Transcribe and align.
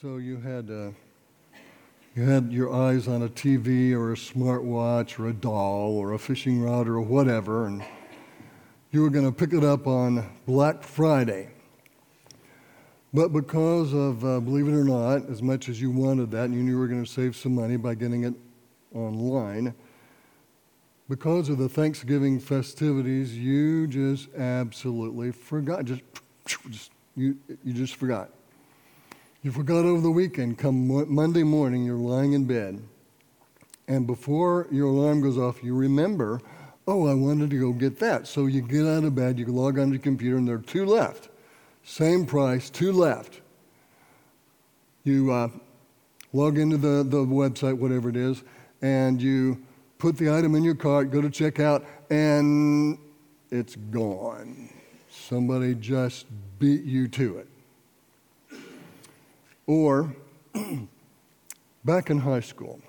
So 0.00 0.18
you 0.18 0.36
had 0.36 0.70
uh, 0.70 0.90
you 2.14 2.22
had 2.22 2.52
your 2.52 2.72
eyes 2.72 3.08
on 3.08 3.22
a 3.22 3.28
TV 3.28 3.92
or 3.92 4.12
a 4.12 4.16
smartwatch 4.16 5.18
or 5.18 5.26
a 5.26 5.32
doll 5.32 5.96
or 5.96 6.12
a 6.12 6.18
fishing 6.20 6.62
rod 6.62 6.86
or 6.86 7.00
whatever, 7.00 7.66
and 7.66 7.82
you 8.92 9.02
were 9.02 9.10
going 9.10 9.24
to 9.24 9.32
pick 9.32 9.52
it 9.52 9.64
up 9.64 9.88
on 9.88 10.24
Black 10.46 10.84
Friday. 10.84 11.48
But 13.12 13.32
because 13.32 13.92
of, 13.92 14.24
uh, 14.24 14.38
believe 14.38 14.68
it 14.68 14.72
or 14.72 14.84
not, 14.84 15.28
as 15.28 15.42
much 15.42 15.68
as 15.68 15.80
you 15.80 15.90
wanted 15.90 16.30
that 16.30 16.44
and 16.44 16.54
you 16.54 16.62
knew 16.62 16.72
you 16.72 16.78
were 16.78 16.86
going 16.86 17.04
to 17.04 17.10
save 17.10 17.34
some 17.34 17.56
money 17.56 17.76
by 17.76 17.96
getting 17.96 18.22
it 18.22 18.34
online, 18.94 19.74
because 21.08 21.48
of 21.48 21.58
the 21.58 21.68
Thanksgiving 21.68 22.38
festivities, 22.38 23.36
you 23.36 23.88
just 23.88 24.32
absolutely 24.36 25.32
forgot. 25.32 25.86
Just, 25.86 26.02
just 26.70 26.92
you, 27.16 27.36
you 27.64 27.72
just 27.72 27.96
forgot. 27.96 28.30
You 29.40 29.52
forgot 29.52 29.84
over 29.84 30.00
the 30.00 30.10
weekend. 30.10 30.58
Come 30.58 30.88
Monday 31.14 31.44
morning, 31.44 31.84
you're 31.84 31.94
lying 31.94 32.32
in 32.32 32.44
bed, 32.44 32.82
and 33.86 34.04
before 34.04 34.66
your 34.72 34.88
alarm 34.88 35.20
goes 35.20 35.38
off, 35.38 35.62
you 35.62 35.76
remember, 35.76 36.40
oh, 36.88 37.06
I 37.06 37.14
wanted 37.14 37.50
to 37.50 37.60
go 37.60 37.72
get 37.72 38.00
that. 38.00 38.26
So 38.26 38.46
you 38.46 38.62
get 38.62 38.84
out 38.84 39.04
of 39.04 39.14
bed, 39.14 39.38
you 39.38 39.46
log 39.46 39.78
onto 39.78 39.92
your 39.92 40.02
computer, 40.02 40.38
and 40.38 40.48
there 40.48 40.56
are 40.56 40.58
two 40.58 40.84
left. 40.84 41.28
Same 41.84 42.26
price, 42.26 42.68
two 42.68 42.92
left. 42.92 43.40
You 45.04 45.32
uh, 45.32 45.48
log 46.32 46.58
into 46.58 46.76
the, 46.76 47.04
the 47.04 47.18
website, 47.18 47.78
whatever 47.78 48.08
it 48.08 48.16
is, 48.16 48.42
and 48.82 49.22
you 49.22 49.62
put 49.98 50.16
the 50.16 50.34
item 50.34 50.56
in 50.56 50.64
your 50.64 50.74
cart, 50.74 51.12
go 51.12 51.22
to 51.22 51.28
checkout, 51.28 51.86
and 52.10 52.98
it's 53.52 53.76
gone. 53.76 54.68
Somebody 55.08 55.76
just 55.76 56.26
beat 56.58 56.82
you 56.82 57.06
to 57.06 57.38
it. 57.38 57.48
Or 59.68 60.16
back 61.84 62.08
in 62.08 62.18
high 62.18 62.40
school, 62.40 62.80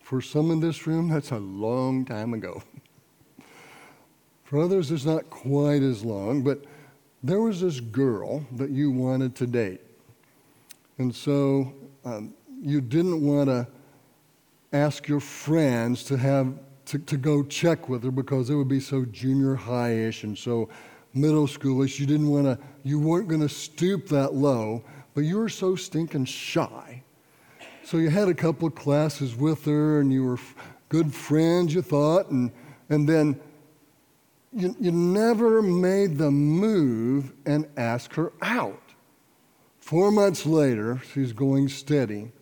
for 0.00 0.20
some 0.20 0.50
in 0.50 0.60
this 0.60 0.86
room, 0.86 1.08
that's 1.08 1.30
a 1.30 1.38
long 1.38 2.04
time 2.04 2.34
ago. 2.34 2.62
For 4.44 4.60
others, 4.60 4.90
it's 4.90 5.06
not 5.06 5.30
quite 5.30 5.82
as 5.82 6.04
long, 6.04 6.42
but 6.42 6.64
there 7.22 7.40
was 7.40 7.62
this 7.62 7.80
girl 7.80 8.46
that 8.52 8.68
you 8.68 8.90
wanted 8.90 9.34
to 9.36 9.46
date. 9.46 9.80
And 10.98 11.14
so 11.14 11.72
um, 12.04 12.34
you 12.60 12.82
didn't 12.82 13.22
want 13.22 13.48
to 13.48 13.66
ask 14.74 15.08
your 15.08 15.20
friends 15.20 16.04
to 16.04 16.18
have 16.18 16.52
to, 16.84 16.98
to 16.98 17.16
go 17.16 17.42
check 17.42 17.88
with 17.88 18.04
her 18.04 18.10
because 18.10 18.50
it 18.50 18.54
would 18.54 18.68
be 18.68 18.80
so 18.80 19.06
junior 19.06 19.54
high-ish 19.54 20.24
and 20.24 20.36
so 20.36 20.68
middle 21.14 21.46
schoolish. 21.46 21.98
You 21.98 22.04
didn't 22.04 22.28
want 22.28 22.44
to, 22.44 22.58
you 22.82 23.00
weren't 23.00 23.28
going 23.28 23.40
to 23.40 23.48
stoop 23.48 24.08
that 24.08 24.34
low, 24.34 24.84
but 25.14 25.22
you 25.22 25.38
were 25.38 25.48
so 25.48 25.76
stinking 25.76 26.24
shy. 26.24 27.02
So 27.84 27.98
you 27.98 28.10
had 28.10 28.28
a 28.28 28.34
couple 28.34 28.68
of 28.68 28.74
classes 28.74 29.36
with 29.36 29.64
her 29.66 30.00
and 30.00 30.12
you 30.12 30.24
were 30.24 30.38
good 30.88 31.14
friends, 31.14 31.74
you 31.74 31.82
thought, 31.82 32.30
and, 32.30 32.50
and 32.88 33.08
then 33.08 33.40
you, 34.52 34.74
you 34.80 34.90
never 34.90 35.62
made 35.62 36.16
the 36.16 36.30
move 36.30 37.32
and 37.44 37.66
ask 37.76 38.14
her 38.14 38.32
out. 38.40 38.80
Four 39.80 40.10
months 40.10 40.46
later, 40.46 41.00
she's 41.12 41.32
going 41.32 41.68
steady 41.68 42.32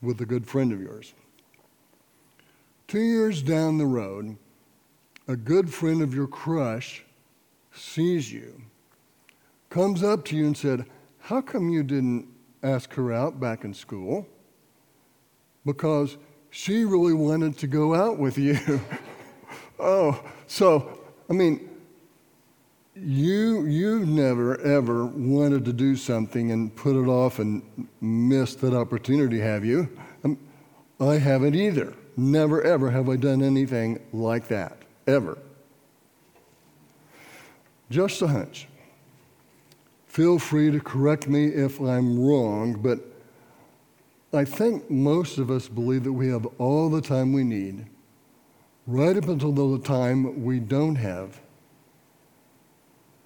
with 0.00 0.20
a 0.20 0.26
good 0.26 0.46
friend 0.46 0.72
of 0.72 0.80
yours. 0.80 1.12
Two 2.88 3.00
years 3.00 3.42
down 3.42 3.78
the 3.78 3.86
road, 3.86 4.36
a 5.28 5.36
good 5.36 5.72
friend 5.72 6.00
of 6.00 6.14
your 6.14 6.28
crush 6.28 7.04
sees 7.74 8.32
you, 8.32 8.62
comes 9.68 10.02
up 10.02 10.24
to 10.26 10.36
you 10.36 10.46
and 10.46 10.56
said, 10.56 10.86
How 11.26 11.40
come 11.40 11.70
you 11.70 11.82
didn't 11.82 12.28
ask 12.62 12.94
her 12.94 13.12
out 13.12 13.40
back 13.40 13.64
in 13.64 13.74
school? 13.74 14.28
Because 15.64 16.18
she 16.50 16.84
really 16.84 17.14
wanted 17.14 17.58
to 17.58 17.66
go 17.66 17.96
out 17.96 18.16
with 18.16 18.38
you. 18.38 18.80
oh, 19.80 20.22
so 20.46 21.00
I 21.28 21.32
mean, 21.32 21.68
you 22.94 23.64
you 23.66 24.06
never 24.06 24.60
ever 24.60 25.04
wanted 25.04 25.64
to 25.64 25.72
do 25.72 25.96
something 25.96 26.52
and 26.52 26.72
put 26.76 26.94
it 26.94 27.08
off 27.08 27.40
and 27.40 27.88
missed 28.00 28.60
that 28.60 28.72
opportunity, 28.72 29.40
have 29.40 29.64
you? 29.64 29.88
Um, 30.22 30.38
I 31.00 31.14
haven't 31.14 31.56
either. 31.56 31.92
Never 32.16 32.62
ever 32.62 32.88
have 32.92 33.08
I 33.08 33.16
done 33.16 33.42
anything 33.42 33.98
like 34.12 34.46
that 34.46 34.78
ever. 35.08 35.38
Just 37.90 38.22
a 38.22 38.28
hunch. 38.28 38.68
Feel 40.16 40.38
free 40.38 40.70
to 40.70 40.80
correct 40.80 41.28
me 41.28 41.44
if 41.44 41.78
I'm 41.78 42.18
wrong, 42.18 42.72
but 42.72 43.00
I 44.32 44.46
think 44.46 44.90
most 44.90 45.36
of 45.36 45.50
us 45.50 45.68
believe 45.68 46.04
that 46.04 46.12
we 46.14 46.28
have 46.28 46.46
all 46.56 46.88
the 46.88 47.02
time 47.02 47.34
we 47.34 47.44
need 47.44 47.84
right 48.86 49.14
up 49.14 49.28
until 49.28 49.52
the 49.52 49.78
time 49.86 50.42
we 50.42 50.58
don't 50.58 50.94
have 50.94 51.38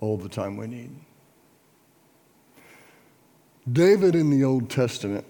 all 0.00 0.16
the 0.16 0.28
time 0.28 0.56
we 0.56 0.66
need. 0.66 0.90
David 3.70 4.16
in 4.16 4.28
the 4.28 4.42
Old 4.42 4.68
Testament 4.68 5.24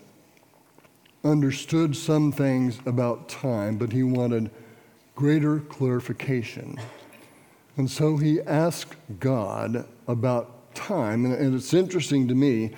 understood 1.24 1.94
some 1.94 2.32
things 2.32 2.78
about 2.86 3.28
time, 3.28 3.76
but 3.76 3.92
he 3.92 4.02
wanted 4.02 4.50
greater 5.14 5.60
clarification. 5.60 6.80
And 7.76 7.90
so 7.90 8.16
he 8.16 8.40
asked 8.40 8.96
God 9.18 9.86
about 10.08 10.59
time. 10.86 11.24
And 11.26 11.54
it's 11.54 11.74
interesting 11.74 12.28
to 12.28 12.34
me 12.34 12.70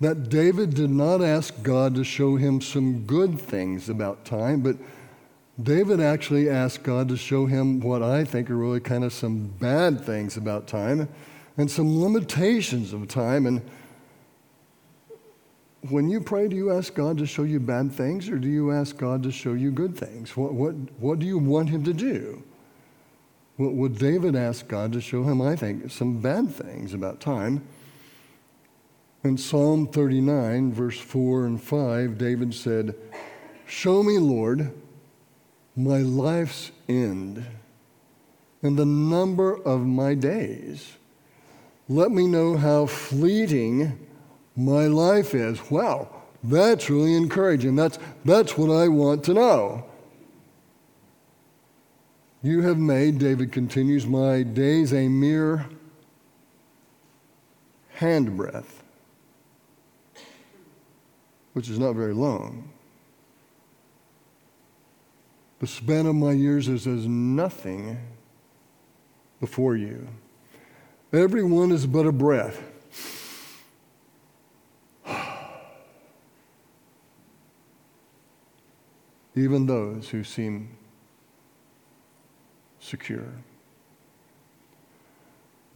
that 0.00 0.28
David 0.28 0.74
did 0.74 0.90
not 0.90 1.22
ask 1.22 1.62
God 1.62 1.94
to 1.94 2.04
show 2.04 2.36
him 2.36 2.60
some 2.60 3.04
good 3.06 3.40
things 3.40 3.88
about 3.88 4.24
time, 4.24 4.60
but 4.60 4.76
David 5.62 6.00
actually 6.00 6.50
asked 6.50 6.82
God 6.82 7.08
to 7.08 7.16
show 7.16 7.46
him 7.46 7.80
what 7.80 8.02
I 8.02 8.24
think 8.24 8.50
are 8.50 8.56
really 8.56 8.80
kind 8.80 9.04
of 9.04 9.12
some 9.12 9.46
bad 9.46 10.04
things 10.04 10.36
about 10.36 10.66
time 10.66 11.08
and 11.56 11.70
some 11.70 12.02
limitations 12.02 12.92
of 12.92 13.06
time. 13.06 13.46
And 13.46 13.62
when 15.90 16.10
you 16.10 16.20
pray, 16.20 16.48
do 16.48 16.56
you 16.56 16.72
ask 16.72 16.92
God 16.94 17.18
to 17.18 17.26
show 17.26 17.44
you 17.44 17.60
bad 17.60 17.92
things 17.92 18.28
or 18.28 18.38
do 18.38 18.48
you 18.48 18.72
ask 18.72 18.96
God 18.96 19.22
to 19.22 19.30
show 19.30 19.52
you 19.52 19.70
good 19.70 19.96
things? 19.96 20.36
What, 20.36 20.54
what, 20.54 20.74
what 20.98 21.20
do 21.20 21.26
you 21.26 21.38
want 21.38 21.68
him 21.68 21.84
to 21.84 21.92
do? 21.92 22.42
Would 23.56 23.98
David 23.98 24.34
ask 24.34 24.66
God 24.66 24.92
to 24.92 25.00
show 25.00 25.22
him, 25.22 25.40
I 25.40 25.54
think, 25.54 25.90
some 25.90 26.20
bad 26.20 26.50
things 26.50 26.92
about 26.92 27.20
time? 27.20 27.64
In 29.22 29.38
Psalm 29.38 29.86
39, 29.86 30.72
verse 30.72 30.98
4 30.98 31.46
and 31.46 31.62
5, 31.62 32.18
David 32.18 32.52
said, 32.52 32.94
Show 33.66 34.02
me, 34.02 34.18
Lord, 34.18 34.72
my 35.76 35.98
life's 35.98 36.72
end 36.88 37.46
and 38.62 38.76
the 38.76 38.86
number 38.86 39.62
of 39.62 39.86
my 39.86 40.14
days. 40.14 40.96
Let 41.88 42.10
me 42.10 42.26
know 42.26 42.56
how 42.56 42.86
fleeting 42.86 43.98
my 44.56 44.86
life 44.86 45.34
is. 45.34 45.70
Wow, 45.70 46.08
that's 46.42 46.88
really 46.88 47.14
encouraging. 47.14 47.76
That's, 47.76 47.98
that's 48.24 48.56
what 48.56 48.70
I 48.70 48.88
want 48.88 49.22
to 49.24 49.34
know. 49.34 49.84
You 52.44 52.60
have 52.60 52.78
made, 52.78 53.18
David 53.18 53.50
continues, 53.52 54.06
my 54.06 54.42
days 54.42 54.92
a 54.92 55.08
mere 55.08 55.64
handbreadth, 57.98 58.82
which 61.54 61.70
is 61.70 61.78
not 61.78 61.94
very 61.94 62.12
long. 62.12 62.68
The 65.60 65.66
span 65.66 66.04
of 66.04 66.16
my 66.16 66.32
years 66.32 66.68
is 66.68 66.86
as 66.86 67.06
nothing 67.06 67.96
before 69.40 69.74
you. 69.74 70.06
Everyone 71.14 71.72
is 71.72 71.86
but 71.86 72.04
a 72.04 72.12
breath. 72.12 72.62
Even 79.34 79.64
those 79.64 80.10
who 80.10 80.22
seem 80.22 80.76
secure. 82.84 83.32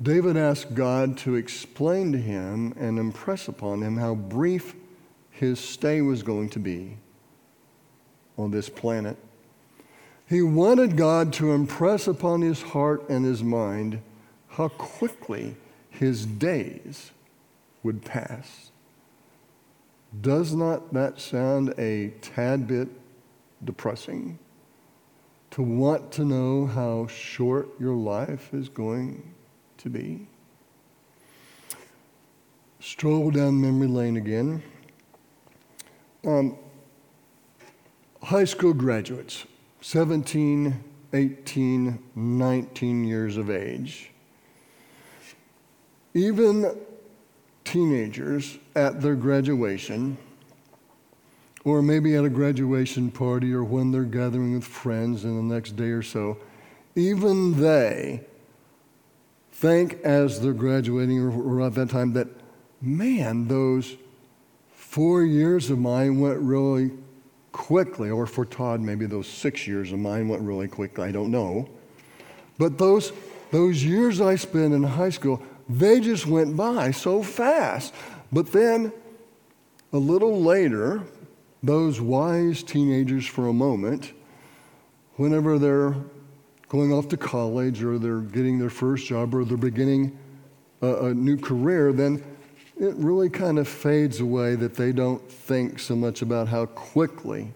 David 0.01 0.37
asked 0.37 0.75
God 0.75 1.17
to 1.19 1.35
explain 1.35 2.13
to 2.13 2.19
him 2.19 2.75
and 2.79 2.99
impress 2.99 3.49
upon 3.49 3.83
him 3.83 3.97
how 3.97 4.15
brief 4.15 4.77
his 5.31 5.59
stay 5.59 6.03
was 6.03 6.23
going 6.23 6.51
to 6.51 6.59
be 6.59 6.99
on 8.37 8.51
this 8.51 8.69
planet. 8.69 9.17
He 10.29 10.43
wanted 10.43 10.97
God 10.97 11.33
to 11.35 11.53
impress 11.53 12.07
upon 12.07 12.43
his 12.43 12.61
heart 12.61 13.09
and 13.09 13.25
his 13.25 13.43
mind 13.43 14.01
how 14.49 14.69
quickly 14.69 15.57
his 15.91 16.27
days 16.27 17.11
would 17.83 18.05
pass. 18.05 18.71
Does 20.21 20.55
not 20.55 20.93
that 20.93 21.19
sound 21.19 21.75
a 21.79 22.09
tad 22.21 22.69
bit 22.69 22.89
depressing? 23.65 24.39
To 25.59 25.65
want 25.65 26.13
to 26.13 26.25
know 26.25 26.67
how 26.67 27.09
short 27.09 27.69
your 27.81 27.97
life 27.97 28.55
is 28.55 28.69
going 28.69 29.35
to 29.79 29.91
be? 29.91 30.29
Stroll 32.79 33.33
down 33.33 33.61
memory 33.61 33.89
lane 33.89 34.17
again. 34.19 34.63
Um, 36.25 36.57
high 38.23 38.45
school 38.45 38.73
graduates, 38.73 39.47
17, 39.81 40.79
18, 41.13 41.99
19 42.15 43.05
years 43.05 43.37
of 43.37 43.51
age. 43.51 44.13
Even 46.15 46.79
teenagers 47.65 48.59
at 48.77 49.01
their 49.01 49.17
graduation, 49.17 50.19
or 51.65 51.83
maybe 51.83 52.15
at 52.15 52.25
a 52.25 52.29
graduation 52.29 53.11
party, 53.11 53.53
or 53.53 53.65
when 53.65 53.91
they're 53.91 54.05
gathering 54.05 54.55
with 54.55 54.65
friends 54.65 55.25
in 55.25 55.37
the 55.37 55.55
next 55.55 55.77
day 55.77 55.91
or 55.91 56.03
so, 56.03 56.39
even 56.95 57.61
they 57.61 58.25
think 59.53 59.95
as 60.05 60.41
they're 60.41 60.53
graduating 60.53 61.21
or, 61.21 61.61
at 61.63 61.75
that 61.75 61.91
time 61.91 62.13
that, 62.13 62.29
man, 62.81 63.49
those 63.49 63.97
four 64.73 65.25
years 65.25 65.69
of 65.71 65.79
mine 65.79 66.21
went 66.21 66.39
really 66.39 66.93
quickly, 67.53 68.09
or 68.09 68.25
for 68.27 68.45
Todd, 68.45 68.81
maybe 68.81 69.05
those 69.05 69.27
six 69.27 69.67
years 69.67 69.93
of 69.93 69.99
mine 69.99 70.29
went 70.29 70.43
really 70.43 70.69
quickly. 70.69 71.09
I 71.09 71.13
don't 71.13 71.31
know. 71.31 71.69
But 72.57 72.79
those, 72.79 73.13
those 73.51 73.85
years 73.85 74.21
I 74.21 74.37
spent 74.37 74.75
in 74.75 74.83
high 74.83 75.11
school, 75.11 75.43
they 75.69 76.01
just 76.01 76.27
went 76.27 76.57
by 76.57 76.93
so 76.93 77.23
fast. 77.23 77.93
But 78.33 78.53
then, 78.53 78.93
a 79.93 79.99
little 79.99 80.41
later, 80.41 81.03
those 81.63 82.01
wise 82.01 82.63
teenagers, 82.63 83.27
for 83.27 83.49
a 83.49 83.53
moment, 83.53 84.13
whenever 85.17 85.59
they're 85.59 85.97
going 86.69 86.93
off 86.93 87.09
to 87.09 87.17
college 87.17 87.83
or 87.83 87.99
they're 87.99 88.21
getting 88.21 88.59
their 88.59 88.71
first 88.71 89.07
job 89.07 89.35
or 89.35 89.45
they're 89.45 89.57
beginning 89.57 90.17
a, 90.83 91.07
a 91.07 91.15
new 91.15 91.37
career, 91.37 91.93
then 91.93 92.23
it 92.79 92.95
really 92.97 93.29
kind 93.29 93.59
of 93.59 93.67
fades 93.67 94.21
away 94.21 94.55
that 94.55 94.75
they 94.75 94.93
don't 94.93 95.29
think 95.31 95.79
so 95.79 95.97
much 95.97 96.23
about 96.23 96.49
how 96.49 96.67
quickly 96.67 97.53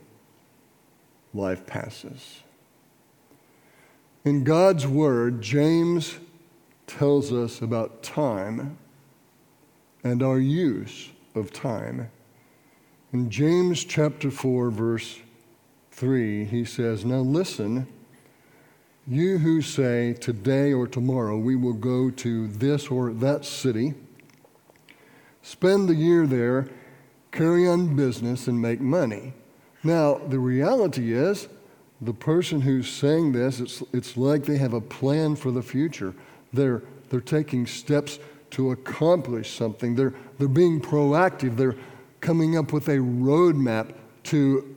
life 1.33 1.65
passes. 1.67 2.41
In 4.25 4.45
God's 4.45 4.87
Word, 4.87 5.41
James 5.41 6.19
tells 6.87 7.33
us 7.33 7.61
about 7.61 8.03
time 8.03 8.79
and 10.05 10.23
our 10.23 10.39
use 10.39 11.11
of 11.35 11.53
time. 11.53 12.11
In 13.13 13.29
James 13.29 13.85
chapter 13.85 14.31
4, 14.31 14.71
verse 14.71 15.19
3, 15.91 16.45
he 16.45 16.65
says, 16.65 17.05
Now 17.05 17.21
listen 17.21 17.87
you 19.07 19.39
who 19.39 19.61
say, 19.63 20.13
today 20.13 20.73
or 20.73 20.87
tomorrow 20.87 21.37
we 21.37 21.57
will 21.57 21.73
go 21.73 22.11
to 22.11 22.47
this 22.47 22.89
or 22.89 23.13
that 23.15 23.45
city, 23.45 23.95
spend 25.43 25.89
the 25.89 25.95
year 25.95 26.27
there, 26.27 26.69
carry 27.33 27.67
on 27.67 27.97
business, 27.97 28.47
and 28.47 28.63
make 28.63 28.81
money. 28.81 29.33
Now, 29.83 30.19
the 30.19 30.39
reality 30.39 31.13
is, 31.13 31.49
the 32.01 32.13
person 32.13 32.61
who's 32.61 32.89
saying 32.89 33.33
this, 33.33 33.59
it's, 33.59 33.83
it's 33.93 34.17
like 34.17 34.45
they 34.45 34.59
have 34.59 34.75
a 34.75 34.81
plan 34.81 35.35
for 35.35 35.51
the 35.51 35.63
future. 35.63 36.15
They're, 36.53 36.83
they're 37.11 37.21
taking 37.21 37.67
steps 37.67 38.21
to 38.51 38.71
accomplish 38.71 39.53
something. 39.53 39.97
They're, 39.97 40.15
they're 40.39 40.47
being 40.47 40.81
proactive. 40.81 41.57
They're 41.57 41.77
coming 42.23 42.57
up 42.57 42.73
with 42.73 42.89
a 42.89 42.97
roadmap 42.97 43.95
to 44.23 44.75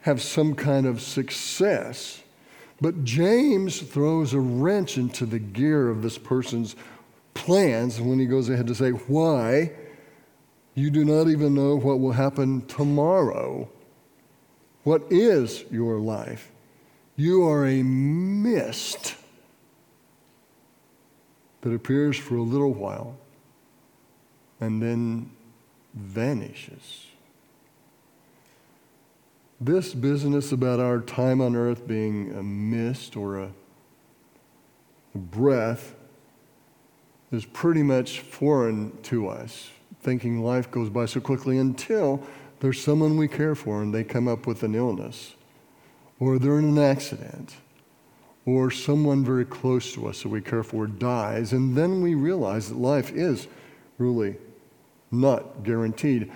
have 0.00 0.20
some 0.20 0.54
kind 0.54 0.86
of 0.86 1.00
success. 1.00 2.22
But 2.80 3.04
James 3.04 3.80
throws 3.80 4.32
a 4.32 4.40
wrench 4.40 4.96
into 4.98 5.26
the 5.26 5.38
gear 5.38 5.90
of 5.90 6.02
this 6.02 6.18
person's 6.18 6.74
plans 7.34 8.00
when 8.00 8.18
he 8.18 8.26
goes 8.26 8.48
ahead 8.48 8.66
to 8.66 8.74
say, 8.74 8.90
Why? 8.90 9.72
You 10.74 10.90
do 10.90 11.04
not 11.04 11.28
even 11.28 11.54
know 11.54 11.76
what 11.76 12.00
will 12.00 12.12
happen 12.12 12.64
tomorrow. 12.66 13.68
What 14.84 15.02
is 15.10 15.64
your 15.70 15.98
life? 15.98 16.50
You 17.16 17.46
are 17.46 17.66
a 17.66 17.82
mist 17.82 19.16
that 21.60 21.74
appears 21.74 22.16
for 22.16 22.36
a 22.36 22.42
little 22.42 22.72
while 22.72 23.18
and 24.60 24.80
then 24.82 25.30
vanishes. 25.94 27.06
This 29.60 29.92
business 29.92 30.52
about 30.52 30.80
our 30.80 31.00
time 31.00 31.40
on 31.40 31.54
earth 31.54 31.86
being 31.86 32.32
a 32.32 32.42
mist 32.42 33.16
or 33.16 33.38
a, 33.38 33.50
breath 35.14 35.94
is 37.30 37.44
pretty 37.44 37.82
much 37.82 38.20
foreign 38.20 38.96
to 39.02 39.28
us, 39.28 39.70
thinking 40.00 40.42
life 40.42 40.70
goes 40.70 40.88
by 40.88 41.04
so 41.04 41.20
quickly 41.20 41.58
until 41.58 42.22
there's 42.60 42.82
someone 42.82 43.16
we 43.16 43.28
care 43.28 43.54
for 43.54 43.82
and 43.82 43.94
they 43.94 44.04
come 44.04 44.28
up 44.28 44.46
with 44.46 44.62
an 44.62 44.74
illness, 44.74 45.34
or 46.18 46.38
they're 46.38 46.58
in 46.58 46.64
an 46.64 46.78
accident, 46.78 47.56
or 48.46 48.70
someone 48.70 49.24
very 49.24 49.44
close 49.44 49.92
to 49.92 50.08
us 50.08 50.22
that 50.22 50.28
we 50.28 50.40
care 50.40 50.62
for 50.62 50.86
dies, 50.86 51.52
and 51.52 51.76
then 51.76 52.00
we 52.00 52.14
realize 52.14 52.68
that 52.68 52.78
life 52.78 53.12
is 53.12 53.46
really 53.98 54.36
not 55.10 55.62
guaranteed. 55.62 56.30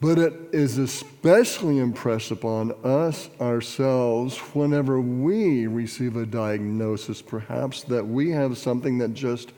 But 0.00 0.18
it 0.18 0.32
is 0.52 0.78
especially 0.78 1.78
impressed 1.78 2.30
upon 2.30 2.72
us 2.82 3.28
ourselves 3.38 4.38
whenever 4.54 4.98
we 4.98 5.66
receive 5.66 6.16
a 6.16 6.24
diagnosis, 6.24 7.20
perhaps, 7.20 7.82
that 7.84 8.06
we 8.06 8.30
have 8.30 8.56
something 8.56 8.96
that 8.98 9.12
just 9.12 9.52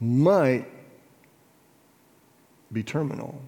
might 0.00 0.66
be 2.72 2.84
terminal. 2.84 3.42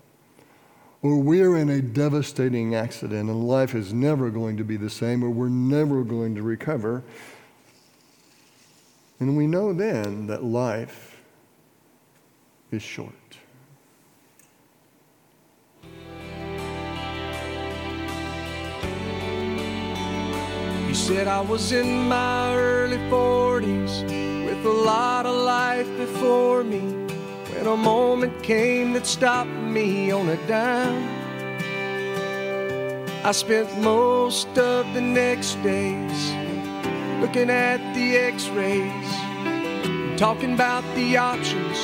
Or 1.00 1.18
we're 1.18 1.56
in 1.56 1.68
a 1.68 1.80
devastating 1.80 2.74
accident 2.74 3.30
and 3.30 3.48
life 3.48 3.74
is 3.74 3.92
never 3.92 4.30
going 4.30 4.56
to 4.56 4.64
be 4.64 4.76
the 4.76 4.90
same, 4.90 5.22
or 5.22 5.30
we're 5.30 5.48
never 5.48 6.02
going 6.02 6.34
to 6.34 6.42
recover. 6.42 7.04
And 9.20 9.36
we 9.36 9.46
know 9.46 9.72
then 9.72 10.26
that 10.26 10.42
life 10.42 11.22
is 12.72 12.82
short. 12.82 13.12
He 20.92 20.98
said 20.98 21.26
I 21.26 21.40
was 21.40 21.72
in 21.72 22.06
my 22.06 22.54
early 22.54 22.98
40s 23.08 24.04
with 24.44 24.62
a 24.66 24.68
lot 24.68 25.24
of 25.24 25.34
life 25.34 25.88
before 25.96 26.62
me 26.64 26.80
when 26.80 27.66
a 27.66 27.78
moment 27.78 28.42
came 28.42 28.92
that 28.92 29.06
stopped 29.06 29.48
me 29.48 30.10
on 30.10 30.28
a 30.28 30.36
dime. 30.46 31.08
I 33.24 33.32
spent 33.32 33.74
most 33.80 34.48
of 34.58 34.92
the 34.92 35.00
next 35.00 35.54
days 35.62 36.30
looking 37.22 37.48
at 37.48 37.80
the 37.94 38.18
x 38.18 38.48
rays, 38.48 40.18
talking 40.18 40.52
about 40.52 40.84
the 40.94 41.16
options, 41.16 41.78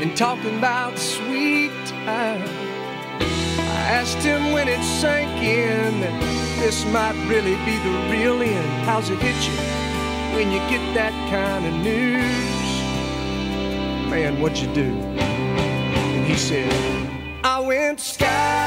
and 0.00 0.16
talking 0.16 0.56
about 0.56 0.96
sweet 1.00 1.72
time. 2.06 2.48
I 3.58 3.80
asked 3.98 4.18
him 4.18 4.52
when 4.52 4.68
it 4.68 4.84
sank 4.84 5.42
in 5.42 6.39
this 6.60 6.84
might 6.92 7.16
really 7.26 7.56
be 7.64 7.78
the 7.78 7.90
real 8.10 8.42
end. 8.42 8.84
How's 8.84 9.08
it 9.08 9.18
hit 9.18 9.34
you 9.48 9.56
when 10.36 10.52
you 10.52 10.58
get 10.68 10.94
that 10.94 11.12
kind 11.30 11.64
of 11.64 11.72
news? 11.72 12.20
Man, 14.10 14.38
what'd 14.42 14.58
you 14.58 14.72
do? 14.74 14.82
And 14.84 16.26
he 16.26 16.36
said, 16.36 16.70
I 17.42 17.60
went 17.60 17.98
skydiving, 17.98 18.59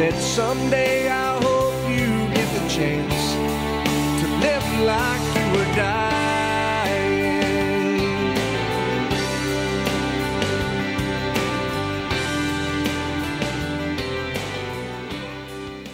said, 0.00 0.14
Someday 0.14 1.08
I 1.10 1.38
hope 1.42 1.74
you 1.90 2.06
get 2.34 2.48
the 2.54 2.66
chance 2.70 3.34
to 4.22 4.26
live 4.40 4.66
like 4.80 5.20
you 5.36 5.44
were 5.52 5.70
dying. 5.76 7.10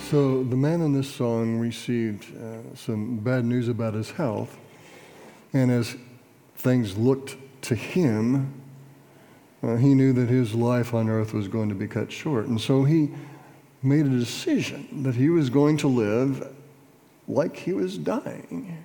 So 0.08 0.44
the 0.44 0.54
man 0.54 0.82
in 0.82 0.92
this 0.92 1.12
song 1.12 1.58
received 1.58 2.32
uh, 2.36 2.76
some 2.76 3.16
bad 3.16 3.44
news 3.44 3.66
about 3.66 3.94
his 3.94 4.12
health, 4.12 4.56
and 5.52 5.68
as 5.68 5.96
things 6.54 6.96
looked 6.96 7.34
to 7.62 7.74
him, 7.74 8.54
uh, 9.64 9.74
he 9.74 9.94
knew 9.94 10.12
that 10.12 10.28
his 10.28 10.54
life 10.54 10.94
on 10.94 11.08
earth 11.08 11.34
was 11.34 11.48
going 11.48 11.70
to 11.70 11.74
be 11.74 11.88
cut 11.88 12.12
short. 12.12 12.46
And 12.46 12.60
so 12.60 12.84
he 12.84 13.10
made 13.86 14.04
a 14.04 14.18
decision 14.18 15.04
that 15.04 15.14
he 15.14 15.28
was 15.28 15.48
going 15.48 15.76
to 15.76 15.86
live 15.86 16.52
like 17.28 17.56
he 17.56 17.72
was 17.72 17.96
dying. 17.96 18.84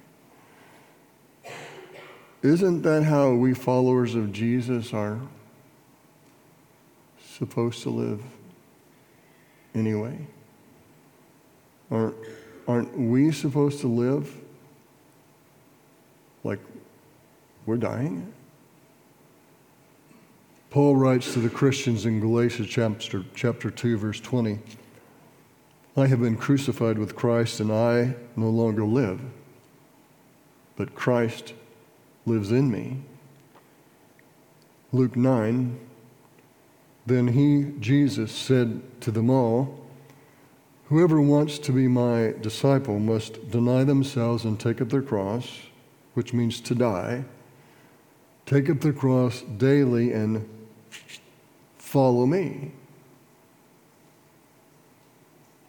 isn't 2.43 2.83
that 2.83 3.03
how 3.03 3.33
we 3.33 3.53
followers 3.53 4.13
of 4.15 4.31
Jesus 4.31 4.93
are 4.93 5.19
supposed 7.19 7.81
to 7.81 7.89
live 7.89 8.21
anyway? 9.73 10.17
Aren't, 11.89 12.15
aren't 12.67 12.97
we 12.97 13.31
supposed 13.31 13.81
to 13.81 13.87
live 13.87 14.33
like 16.43 16.59
we're 17.65 17.77
dying? 17.77 18.31
Paul 20.69 20.95
writes 20.95 21.33
to 21.33 21.39
the 21.39 21.49
Christians 21.49 22.05
in 22.05 22.19
Galatians 22.19 22.69
chapter, 22.69 23.25
chapter 23.35 23.71
2, 23.71 23.97
verse 23.97 24.19
20 24.19 24.59
I 25.95 26.07
have 26.07 26.21
been 26.21 26.37
crucified 26.37 26.97
with 26.97 27.17
Christ, 27.17 27.59
and 27.59 27.69
I 27.69 28.15
no 28.37 28.49
longer 28.49 28.85
live, 28.85 29.19
but 30.77 30.95
Christ 30.95 31.53
lives 32.25 32.49
in 32.49 32.71
me. 32.71 33.01
Luke 34.93 35.17
9 35.17 35.77
Then 37.05 37.27
he, 37.29 37.73
Jesus, 37.81 38.31
said 38.31 38.81
to 39.01 39.11
them 39.11 39.29
all, 39.29 39.85
Whoever 40.85 41.21
wants 41.21 41.59
to 41.59 41.73
be 41.73 41.89
my 41.89 42.35
disciple 42.41 42.99
must 42.99 43.49
deny 43.49 43.83
themselves 43.83 44.45
and 44.45 44.57
take 44.57 44.81
up 44.81 44.89
their 44.89 45.01
cross, 45.01 45.59
which 46.13 46.33
means 46.33 46.61
to 46.61 46.75
die. 46.75 47.25
Take 48.45 48.69
up 48.69 48.79
their 48.79 48.93
cross 48.93 49.41
daily 49.41 50.13
and 50.13 50.47
follow 51.77 52.25
me. 52.25 52.71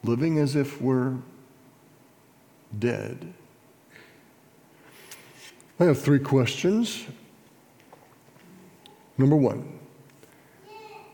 Living 0.04 0.38
as 0.38 0.56
if 0.56 0.80
we're 0.80 1.16
dead. 2.78 3.32
I 5.78 5.84
have 5.84 6.00
three 6.00 6.18
questions. 6.18 7.04
Number 9.18 9.36
one 9.36 9.78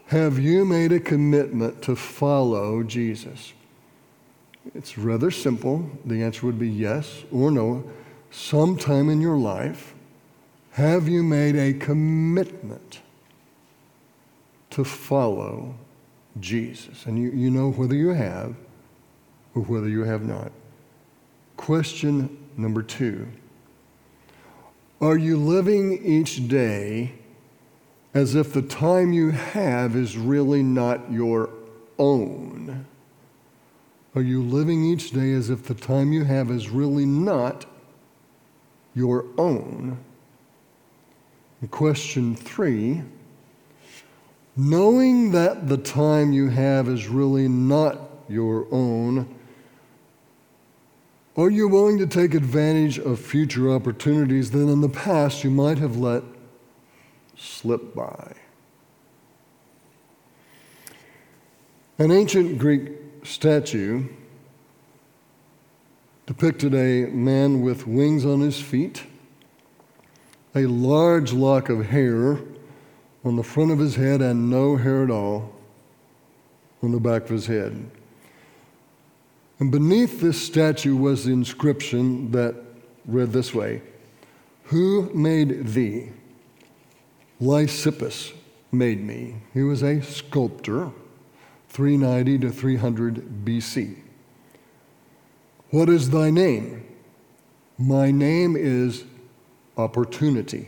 Have 0.06 0.38
you 0.38 0.64
made 0.64 0.92
a 0.92 1.00
commitment 1.00 1.82
to 1.82 1.96
follow 1.96 2.82
Jesus? 2.82 3.52
It's 4.74 4.98
rather 4.98 5.30
simple. 5.30 5.90
The 6.04 6.22
answer 6.22 6.46
would 6.46 6.58
be 6.58 6.68
yes 6.68 7.24
or 7.32 7.50
no. 7.50 7.84
Sometime 8.30 9.08
in 9.08 9.20
your 9.20 9.38
life, 9.38 9.94
have 10.72 11.08
you 11.08 11.22
made 11.22 11.56
a 11.56 11.72
commitment 11.72 13.00
to 14.70 14.84
follow 14.84 15.74
Jesus? 16.38 17.06
And 17.06 17.18
you, 17.18 17.30
you 17.30 17.50
know 17.50 17.70
whether 17.70 17.94
you 17.94 18.10
have 18.10 18.54
or 19.58 19.62
whether 19.62 19.88
you 19.88 20.04
have 20.04 20.22
not. 20.22 20.52
Question 21.56 22.48
number 22.56 22.82
two 22.82 23.26
Are 25.00 25.18
you 25.18 25.36
living 25.36 26.04
each 26.04 26.48
day 26.48 27.14
as 28.14 28.34
if 28.34 28.52
the 28.52 28.62
time 28.62 29.12
you 29.12 29.30
have 29.30 29.96
is 29.96 30.16
really 30.16 30.62
not 30.62 31.10
your 31.10 31.50
own? 31.98 32.86
Are 34.14 34.22
you 34.22 34.42
living 34.42 34.84
each 34.84 35.10
day 35.10 35.32
as 35.32 35.50
if 35.50 35.64
the 35.64 35.74
time 35.74 36.12
you 36.12 36.24
have 36.24 36.50
is 36.50 36.70
really 36.70 37.04
not 37.04 37.66
your 38.94 39.26
own? 39.36 39.98
And 41.60 41.70
question 41.70 42.36
three 42.36 43.02
knowing 44.56 45.30
that 45.30 45.68
the 45.68 45.76
time 45.76 46.32
you 46.32 46.48
have 46.48 46.88
is 46.88 47.06
really 47.06 47.46
not 47.46 48.08
your 48.28 48.66
own, 48.72 49.37
are 51.38 51.50
you 51.50 51.68
willing 51.68 51.98
to 51.98 52.06
take 52.06 52.34
advantage 52.34 52.98
of 52.98 53.20
future 53.20 53.70
opportunities 53.70 54.50
that 54.50 54.58
in 54.58 54.80
the 54.80 54.88
past 54.88 55.44
you 55.44 55.50
might 55.50 55.78
have 55.78 55.96
let 55.96 56.24
slip 57.36 57.94
by? 57.94 58.34
An 61.96 62.10
ancient 62.10 62.58
Greek 62.58 62.90
statue 63.22 64.08
depicted 66.26 66.74
a 66.74 67.06
man 67.12 67.62
with 67.62 67.86
wings 67.86 68.26
on 68.26 68.40
his 68.40 68.60
feet, 68.60 69.04
a 70.56 70.66
large 70.66 71.32
lock 71.32 71.68
of 71.68 71.86
hair 71.86 72.40
on 73.24 73.36
the 73.36 73.44
front 73.44 73.70
of 73.70 73.78
his 73.78 73.94
head, 73.94 74.20
and 74.20 74.50
no 74.50 74.76
hair 74.76 75.04
at 75.04 75.10
all 75.10 75.52
on 76.82 76.90
the 76.90 77.00
back 77.00 77.22
of 77.22 77.28
his 77.28 77.46
head. 77.46 77.88
And 79.58 79.72
beneath 79.72 80.20
this 80.20 80.40
statue 80.40 80.94
was 80.94 81.24
the 81.24 81.32
inscription 81.32 82.30
that 82.30 82.54
read 83.06 83.32
this 83.32 83.54
way 83.54 83.82
Who 84.64 85.10
made 85.14 85.68
thee? 85.68 86.10
Lysippus 87.40 88.32
made 88.72 89.04
me. 89.04 89.36
He 89.54 89.62
was 89.62 89.82
a 89.82 90.02
sculptor, 90.02 90.90
390 91.68 92.38
to 92.40 92.50
300 92.50 93.44
BC. 93.44 93.96
What 95.70 95.88
is 95.88 96.10
thy 96.10 96.30
name? 96.30 96.84
My 97.78 98.10
name 98.10 98.56
is 98.56 99.04
Opportunity. 99.76 100.66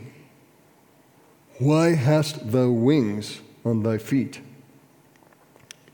Why 1.59 1.95
hast 1.95 2.51
thou 2.51 2.69
wings 2.69 3.41
on 3.65 3.83
thy 3.83 3.97
feet? 3.97 4.39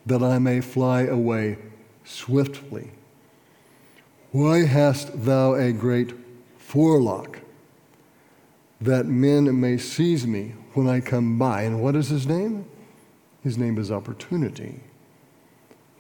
That 0.06 0.22
I 0.22 0.38
may 0.38 0.62
fly 0.62 1.02
away 1.02 1.58
swiftly. 2.08 2.92
Why 4.32 4.66
hast 4.66 5.26
thou 5.26 5.54
a 5.54 5.72
great 5.72 6.14
forelock, 6.58 7.40
that 8.80 9.06
men 9.06 9.60
may 9.60 9.78
seize 9.78 10.26
me 10.26 10.54
when 10.74 10.88
I 10.88 11.02
come 11.02 11.38
by? 11.38 11.64
And 11.64 11.82
what 11.82 11.96
is 11.96 12.10
his 12.10 12.28
name? 12.28 12.66
His 13.44 13.58
name 13.58 13.78
is 13.78 13.92
Opportunity. 13.92 14.82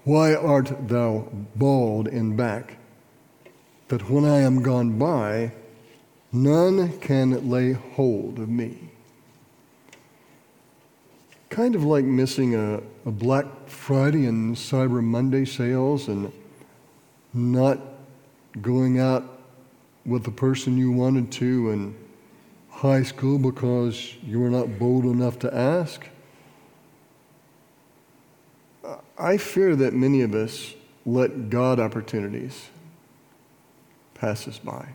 Why 0.04 0.34
art 0.34 0.88
thou 0.88 1.28
bald 1.56 2.08
in 2.08 2.36
back, 2.36 2.78
that 3.90 4.10
when 4.10 4.26
I 4.26 4.40
am 4.40 4.62
gone 4.62 4.98
by, 4.98 5.52
none 6.32 7.00
can 7.00 7.50
lay 7.50 7.74
hold 7.74 8.40
of 8.40 8.50
me? 8.50 8.87
Kind 11.50 11.75
of 11.75 11.84
like 11.84 12.06
missing 12.06 12.56
a, 12.56 12.82
a 13.06 13.12
Black 13.12 13.46
Friday 13.68 14.25
and 14.25 14.56
Cyber 14.56 15.04
Monday 15.04 15.46
sales 15.46 16.08
and 16.08 16.32
not 17.34 17.80
going 18.62 19.00
out 19.00 19.24
with 20.06 20.24
the 20.24 20.32
person 20.32 20.77
you 20.77 20.92
wanted 20.92 21.32
to 21.34 21.72
in 21.72 21.96
high 22.70 23.04
school 23.04 23.38
because 23.38 24.16
you 24.24 24.39
were 24.39 24.50
not 24.50 24.80
bold 24.80 25.06
enough 25.06 25.39
to 25.39 25.54
ask. 25.54 26.08
I 29.18 29.38
fear 29.38 29.75
that 29.75 29.94
many 29.94 30.22
of 30.22 30.36
us 30.36 30.75
let 31.06 31.50
God 31.50 31.80
opportunities 31.80 32.70
pass 34.13 34.48
us 34.48 34.60
by. 34.60 34.89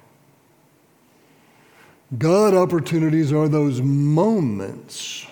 God 2.17 2.55
opportunities 2.55 3.33
are 3.33 3.49
those 3.49 3.81
moments 3.81 5.27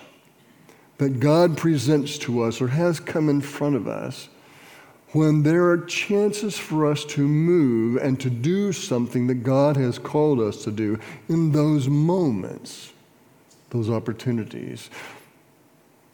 that 1.00 1.18
God 1.18 1.56
presents 1.56 2.18
to 2.18 2.42
us 2.42 2.60
or 2.60 2.68
has 2.68 3.00
come 3.00 3.30
in 3.30 3.40
front 3.40 3.74
of 3.74 3.88
us 3.88 4.28
when 5.12 5.42
there 5.44 5.66
are 5.70 5.78
chances 5.78 6.58
for 6.58 6.84
us 6.84 7.06
to 7.06 7.26
move 7.26 7.96
and 7.96 8.20
to 8.20 8.28
do 8.28 8.70
something 8.70 9.26
that 9.26 9.36
God 9.36 9.78
has 9.78 9.98
called 9.98 10.40
us 10.40 10.62
to 10.64 10.70
do 10.70 11.00
in 11.26 11.52
those 11.52 11.88
moments, 11.88 12.92
those 13.70 13.88
opportunities. 13.88 14.90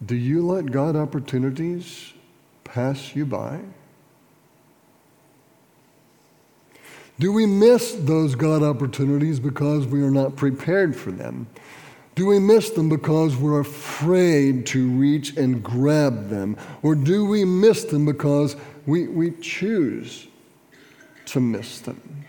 Do 0.04 0.14
you 0.14 0.46
let 0.46 0.70
God 0.70 0.94
opportunities 0.94 2.12
pass 2.62 3.16
you 3.16 3.26
by? 3.26 3.58
Do 7.18 7.32
we 7.32 7.44
miss 7.44 7.96
those 7.98 8.36
God 8.36 8.62
opportunities 8.62 9.40
because 9.40 9.84
we 9.84 10.00
are 10.04 10.12
not 10.12 10.36
prepared 10.36 10.94
for 10.94 11.10
them? 11.10 11.48
Do 12.16 12.24
we 12.24 12.38
miss 12.38 12.70
them 12.70 12.88
because 12.88 13.36
we're 13.36 13.60
afraid 13.60 14.64
to 14.68 14.88
reach 14.88 15.36
and 15.36 15.62
grab 15.62 16.30
them? 16.30 16.56
Or 16.82 16.94
do 16.94 17.26
we 17.26 17.44
miss 17.44 17.84
them 17.84 18.06
because 18.06 18.56
we, 18.86 19.06
we 19.06 19.32
choose 19.32 20.26
to 21.26 21.40
miss 21.40 21.78
them? 21.80 22.24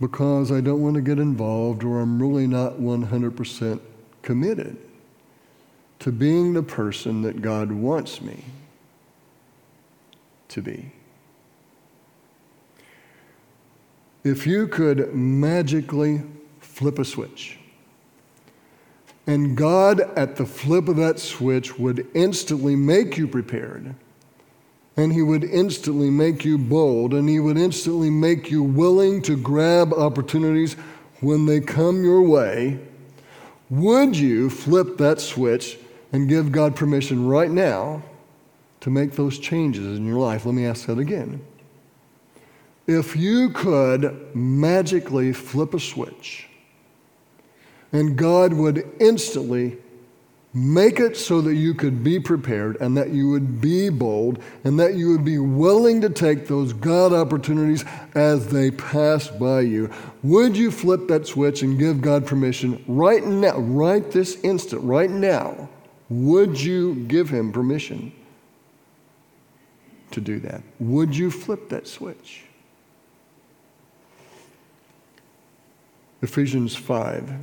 Because 0.00 0.50
I 0.50 0.60
don't 0.60 0.82
want 0.82 0.96
to 0.96 1.00
get 1.00 1.20
involved 1.20 1.84
or 1.84 2.00
I'm 2.00 2.20
really 2.20 2.48
not 2.48 2.80
100% 2.80 3.80
committed 4.22 4.76
to 6.00 6.10
being 6.10 6.52
the 6.52 6.62
person 6.64 7.22
that 7.22 7.42
God 7.42 7.70
wants 7.70 8.20
me 8.20 8.44
to 10.48 10.60
be. 10.60 10.90
If 14.24 14.44
you 14.44 14.66
could 14.66 15.14
magically 15.14 16.22
flip 16.58 16.98
a 16.98 17.04
switch, 17.04 17.60
and 19.26 19.56
God, 19.56 20.00
at 20.16 20.36
the 20.36 20.46
flip 20.46 20.88
of 20.88 20.96
that 20.96 21.18
switch, 21.18 21.78
would 21.78 22.06
instantly 22.14 22.76
make 22.76 23.16
you 23.16 23.26
prepared. 23.26 23.94
And 24.96 25.12
He 25.12 25.20
would 25.20 25.42
instantly 25.42 26.10
make 26.10 26.44
you 26.44 26.56
bold. 26.56 27.12
And 27.12 27.28
He 27.28 27.40
would 27.40 27.58
instantly 27.58 28.08
make 28.08 28.50
you 28.50 28.62
willing 28.62 29.20
to 29.22 29.36
grab 29.36 29.92
opportunities 29.92 30.74
when 31.20 31.46
they 31.46 31.60
come 31.60 32.04
your 32.04 32.22
way. 32.22 32.78
Would 33.68 34.16
you 34.16 34.48
flip 34.48 34.96
that 34.98 35.20
switch 35.20 35.76
and 36.12 36.28
give 36.28 36.52
God 36.52 36.76
permission 36.76 37.26
right 37.26 37.50
now 37.50 38.02
to 38.80 38.90
make 38.90 39.12
those 39.12 39.40
changes 39.40 39.98
in 39.98 40.06
your 40.06 40.20
life? 40.20 40.46
Let 40.46 40.54
me 40.54 40.66
ask 40.66 40.86
that 40.86 40.98
again. 40.98 41.44
If 42.86 43.16
you 43.16 43.50
could 43.50 44.36
magically 44.36 45.32
flip 45.32 45.74
a 45.74 45.80
switch 45.80 46.48
and 47.92 48.16
God 48.16 48.52
would 48.52 48.88
instantly 49.00 49.78
make 50.56 50.98
it 50.98 51.18
so 51.18 51.42
that 51.42 51.54
you 51.54 51.74
could 51.74 52.02
be 52.02 52.18
prepared 52.18 52.76
and 52.80 52.96
that 52.96 53.10
you 53.10 53.28
would 53.28 53.60
be 53.60 53.90
bold 53.90 54.42
and 54.64 54.80
that 54.80 54.94
you 54.94 55.10
would 55.10 55.24
be 55.24 55.38
willing 55.38 56.00
to 56.00 56.08
take 56.08 56.46
those 56.46 56.72
God 56.72 57.12
opportunities 57.12 57.84
as 58.14 58.48
they 58.48 58.70
pass 58.70 59.28
by 59.28 59.60
you. 59.60 59.90
Would 60.22 60.56
you 60.56 60.70
flip 60.70 61.08
that 61.08 61.26
switch 61.26 61.60
and 61.60 61.78
give 61.78 62.00
God 62.00 62.26
permission 62.26 62.82
right 62.88 63.22
now, 63.22 63.58
right 63.58 64.10
this 64.10 64.40
instant, 64.42 64.82
right 64.82 65.10
now? 65.10 65.68
Would 66.08 66.58
you 66.58 66.94
give 67.06 67.28
Him 67.28 67.52
permission 67.52 68.12
to 70.12 70.22
do 70.22 70.40
that? 70.40 70.62
Would 70.80 71.14
you 71.14 71.30
flip 71.30 71.68
that 71.68 71.86
switch? 71.86 72.44
Ephesians 76.22 76.74
5. 76.74 77.34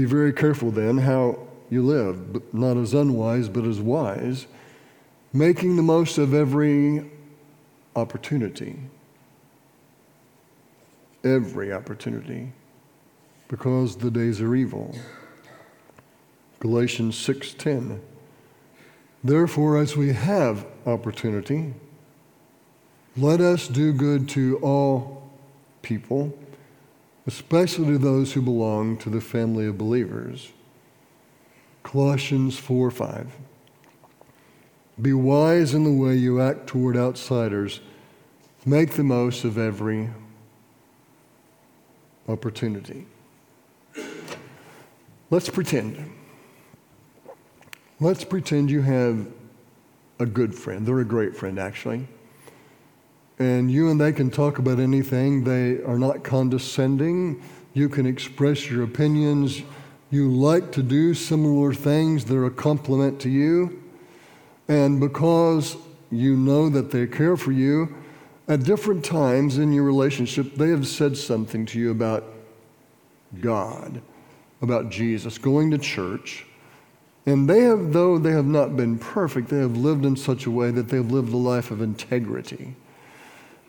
Be 0.00 0.06
very 0.06 0.32
careful 0.32 0.70
then 0.70 0.96
how 0.96 1.38
you 1.68 1.82
live, 1.82 2.32
but 2.32 2.54
not 2.54 2.78
as 2.78 2.94
unwise, 2.94 3.50
but 3.50 3.66
as 3.66 3.80
wise, 3.80 4.46
making 5.30 5.76
the 5.76 5.82
most 5.82 6.16
of 6.16 6.32
every 6.32 7.04
opportunity. 7.94 8.78
Every 11.22 11.70
opportunity, 11.70 12.52
because 13.48 13.96
the 13.96 14.10
days 14.10 14.40
are 14.40 14.54
evil. 14.54 14.96
Galatians 16.60 17.14
6:10. 17.16 18.00
Therefore, 19.22 19.76
as 19.76 19.98
we 19.98 20.14
have 20.14 20.64
opportunity, 20.86 21.74
let 23.18 23.42
us 23.42 23.68
do 23.68 23.92
good 23.92 24.30
to 24.30 24.56
all 24.62 25.30
people, 25.82 26.32
especially 27.26 27.96
those 27.96 28.32
who 28.32 28.42
belong 28.42 28.96
to 28.98 29.10
the 29.10 29.20
family 29.20 29.66
of 29.66 29.78
believers. 29.78 30.52
Colossians 31.82 32.58
4 32.58 32.90
5. 32.90 33.36
Be 35.00 35.12
wise 35.12 35.72
in 35.74 35.84
the 35.84 35.92
way 35.92 36.14
you 36.14 36.40
act 36.40 36.66
toward 36.66 36.96
outsiders. 36.96 37.80
Make 38.66 38.92
the 38.92 39.02
most 39.02 39.44
of 39.44 39.56
every 39.56 40.10
opportunity. 42.28 43.06
Let's 45.30 45.48
pretend. 45.48 46.12
Let's 47.98 48.24
pretend 48.24 48.70
you 48.70 48.82
have 48.82 49.26
a 50.18 50.26
good 50.26 50.54
friend. 50.54 50.86
They're 50.86 51.00
a 51.00 51.04
great 51.04 51.36
friend, 51.36 51.58
actually. 51.58 52.06
And 53.40 53.68
you 53.72 53.90
and 53.90 54.00
they 54.00 54.12
can 54.12 54.30
talk 54.30 54.58
about 54.58 54.78
anything. 54.78 55.42
They 55.42 55.82
are 55.82 55.98
not 55.98 56.22
condescending. 56.22 57.42
You 57.74 57.88
can 57.88 58.06
express 58.06 58.70
your 58.70 58.84
opinions 58.84 59.62
you 60.10 60.28
like 60.28 60.72
to 60.72 60.82
do 60.82 61.14
similar 61.14 61.72
things, 61.72 62.24
they're 62.24 62.46
a 62.46 62.50
compliment 62.50 63.20
to 63.20 63.30
you. 63.30 63.80
And 64.66 64.98
because 64.98 65.76
you 66.10 66.36
know 66.36 66.68
that 66.68 66.90
they 66.90 67.06
care 67.06 67.36
for 67.36 67.52
you, 67.52 67.94
at 68.48 68.64
different 68.64 69.04
times 69.04 69.58
in 69.58 69.72
your 69.72 69.84
relationship, 69.84 70.56
they 70.56 70.70
have 70.70 70.86
said 70.88 71.16
something 71.16 71.64
to 71.66 71.78
you 71.78 71.92
about 71.92 72.24
God, 73.40 74.02
about 74.60 74.90
Jesus, 74.90 75.38
going 75.38 75.70
to 75.70 75.78
church. 75.78 76.44
And 77.26 77.48
they 77.48 77.60
have, 77.60 77.92
though 77.92 78.18
they 78.18 78.32
have 78.32 78.46
not 78.46 78.76
been 78.76 78.98
perfect, 78.98 79.48
they 79.48 79.58
have 79.58 79.76
lived 79.76 80.04
in 80.04 80.16
such 80.16 80.46
a 80.46 80.50
way 80.50 80.72
that 80.72 80.88
they've 80.88 81.08
lived 81.08 81.32
a 81.32 81.36
life 81.36 81.70
of 81.70 81.80
integrity. 81.80 82.74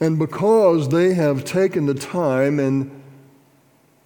And 0.01 0.17
because 0.19 0.89
they 0.89 1.13
have 1.13 1.45
taken 1.45 1.85
the 1.85 1.93
time 1.93 2.59
and 2.59 3.01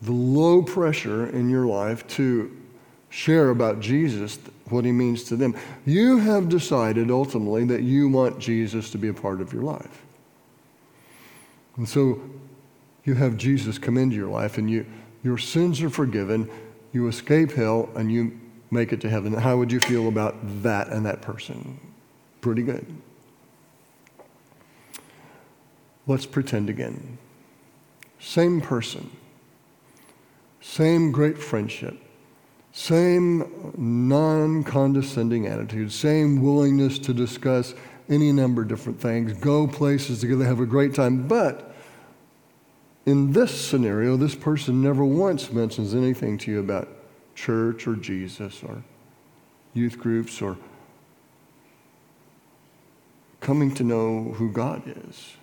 the 0.02 0.12
low 0.12 0.62
pressure 0.62 1.26
in 1.26 1.50
your 1.50 1.66
life 1.66 2.06
to 2.10 2.56
share 3.10 3.50
about 3.50 3.80
Jesus, 3.80 4.38
what 4.70 4.84
he 4.84 4.92
means 4.92 5.24
to 5.24 5.36
them. 5.36 5.56
You 5.86 6.18
have 6.18 6.50
decided 6.50 7.10
ultimately 7.10 7.64
that 7.66 7.82
you 7.82 8.10
want 8.10 8.40
Jesus 8.40 8.90
to 8.92 8.98
be 8.98 9.08
a 9.08 9.14
part 9.14 9.40
of 9.40 9.54
your 9.54 9.64
life. 9.64 10.04
And 11.78 11.88
so 11.88 12.22
you 13.06 13.14
have 13.16 13.38
Jesus 13.38 13.78
come 13.78 13.98
into 13.98 14.16
your 14.16 14.28
life 14.28 14.58
and 14.58 14.70
you, 14.70 14.86
your 15.24 15.38
sins 15.38 15.82
are 15.82 15.90
forgiven, 15.90 16.50
you 16.92 17.08
escape 17.08 17.52
hell, 17.52 17.90
and 17.96 18.12
you 18.12 18.38
make 18.72 18.92
it 18.92 19.02
to 19.02 19.10
heaven. 19.10 19.34
How 19.34 19.58
would 19.58 19.72
you 19.72 19.80
feel 19.80 20.08
about 20.08 20.36
that 20.64 20.90
and 20.90 21.06
that 21.06 21.22
person? 21.22 21.80
Pretty 22.42 22.64
good. 22.64 22.86
Let's 26.08 26.26
pretend 26.26 26.70
again. 26.70 27.18
Same 28.20 28.62
person 28.62 29.10
same 30.66 31.12
great 31.12 31.38
friendship, 31.38 31.96
same 32.72 33.72
non 33.78 34.64
condescending 34.64 35.46
attitude, 35.46 35.92
same 35.92 36.42
willingness 36.42 36.98
to 37.00 37.14
discuss 37.14 37.76
any 38.10 38.32
number 38.32 38.64
of 38.64 38.68
different 38.68 39.00
things, 39.00 39.34
go 39.34 39.68
places 39.68 40.22
together, 40.22 40.44
have 40.44 40.60
a 40.60 40.66
great 40.66 40.96
time. 40.96 41.28
But 41.28 41.76
in 43.06 43.32
this 43.32 43.54
scenario, 43.54 44.18
this 44.18 44.34
person 44.34 44.82
never 44.82 45.06
once 45.06 45.52
mentions 45.52 45.94
anything 45.94 46.40
to 46.40 46.52
you 46.52 46.60
about 46.60 46.90
church 47.36 47.88
or 47.88 47.96
Jesus 47.96 48.64
or 48.64 48.84
youth 49.76 50.00
groups 50.00 50.42
or 50.42 50.58
coming 53.40 53.74
to 53.76 53.84
know 53.84 54.34
who 54.34 54.52
God 54.52 54.82
is. 55.08 55.36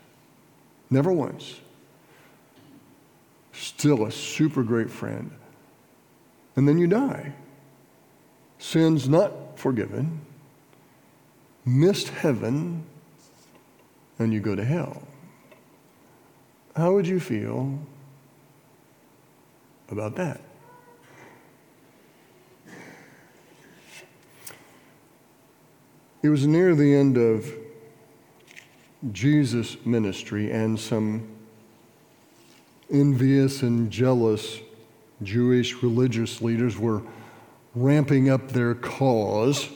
Never 0.92 1.11
once 1.11 1.59
still 3.52 4.05
a 4.05 4.12
super 4.12 4.62
great 4.62 4.90
friend. 4.90 5.31
And 6.55 6.68
then 6.68 6.76
you 6.76 6.87
die. 6.87 7.33
Sins 8.59 9.09
not 9.09 9.59
forgiven, 9.59 10.20
missed 11.64 12.09
heaven, 12.09 12.85
and 14.18 14.35
you 14.35 14.40
go 14.40 14.55
to 14.55 14.64
hell. 14.64 15.09
How 16.76 16.92
would 16.92 17.07
you 17.07 17.18
feel 17.18 17.78
about 19.90 20.14
that? 20.16 20.42
It 26.22 26.28
was 26.28 26.46
near 26.46 26.74
the 26.74 26.94
end 26.94 27.16
of 27.16 27.50
Jesus' 29.10 29.76
ministry, 29.84 30.52
and 30.52 30.78
some 30.78 31.28
envious 32.90 33.62
and 33.62 33.90
jealous 33.90 34.60
Jewish 35.22 35.82
religious 35.82 36.40
leaders 36.40 36.78
were 36.78 37.02
ramping 37.74 38.28
up 38.28 38.48
their 38.48 38.74
cause. 38.74 39.68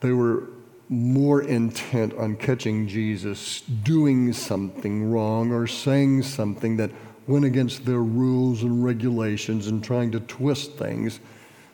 They 0.00 0.12
were 0.12 0.48
more 0.88 1.42
intent 1.42 2.14
on 2.14 2.36
catching 2.36 2.88
Jesus 2.88 3.60
doing 3.60 4.32
something 4.32 5.10
wrong 5.10 5.52
or 5.52 5.66
saying 5.66 6.22
something 6.22 6.76
that 6.78 6.90
went 7.26 7.44
against 7.44 7.84
their 7.84 8.02
rules 8.02 8.62
and 8.62 8.84
regulations 8.84 9.68
and 9.68 9.84
trying 9.84 10.10
to 10.10 10.20
twist 10.20 10.72
things 10.72 11.20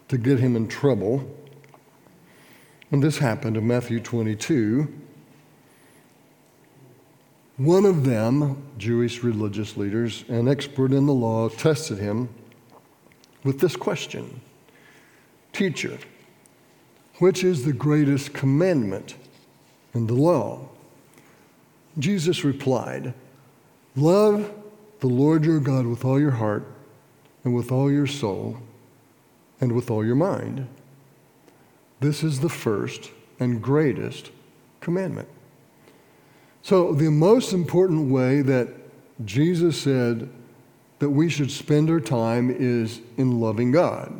to 0.08 0.18
get 0.18 0.38
him 0.38 0.54
in 0.54 0.68
trouble. 0.68 1.26
And 2.90 3.02
this 3.02 3.18
happened 3.18 3.56
in 3.56 3.66
Matthew 3.66 4.00
22. 4.00 5.05
One 7.56 7.86
of 7.86 8.04
them, 8.04 8.62
Jewish 8.76 9.22
religious 9.22 9.78
leaders, 9.78 10.24
an 10.28 10.46
expert 10.46 10.92
in 10.92 11.06
the 11.06 11.14
law, 11.14 11.48
tested 11.48 11.98
him 11.98 12.28
with 13.44 13.60
this 13.60 13.76
question 13.76 14.40
Teacher, 15.52 15.98
which 17.18 17.42
is 17.42 17.64
the 17.64 17.72
greatest 17.72 18.34
commandment 18.34 19.14
in 19.94 20.06
the 20.06 20.14
law? 20.14 20.68
Jesus 21.98 22.44
replied, 22.44 23.14
Love 23.94 24.52
the 25.00 25.06
Lord 25.06 25.44
your 25.46 25.60
God 25.60 25.86
with 25.86 26.04
all 26.04 26.20
your 26.20 26.32
heart, 26.32 26.66
and 27.42 27.54
with 27.54 27.72
all 27.72 27.90
your 27.90 28.06
soul, 28.06 28.58
and 29.62 29.72
with 29.72 29.90
all 29.90 30.04
your 30.04 30.14
mind. 30.14 30.68
This 32.00 32.22
is 32.22 32.40
the 32.40 32.50
first 32.50 33.10
and 33.40 33.62
greatest 33.62 34.30
commandment. 34.80 35.28
So, 36.66 36.92
the 36.92 37.12
most 37.12 37.52
important 37.52 38.10
way 38.10 38.42
that 38.42 38.66
Jesus 39.24 39.80
said 39.80 40.28
that 40.98 41.10
we 41.10 41.28
should 41.28 41.52
spend 41.52 41.88
our 41.88 42.00
time 42.00 42.50
is 42.50 43.00
in 43.16 43.38
loving 43.38 43.70
God. 43.70 44.12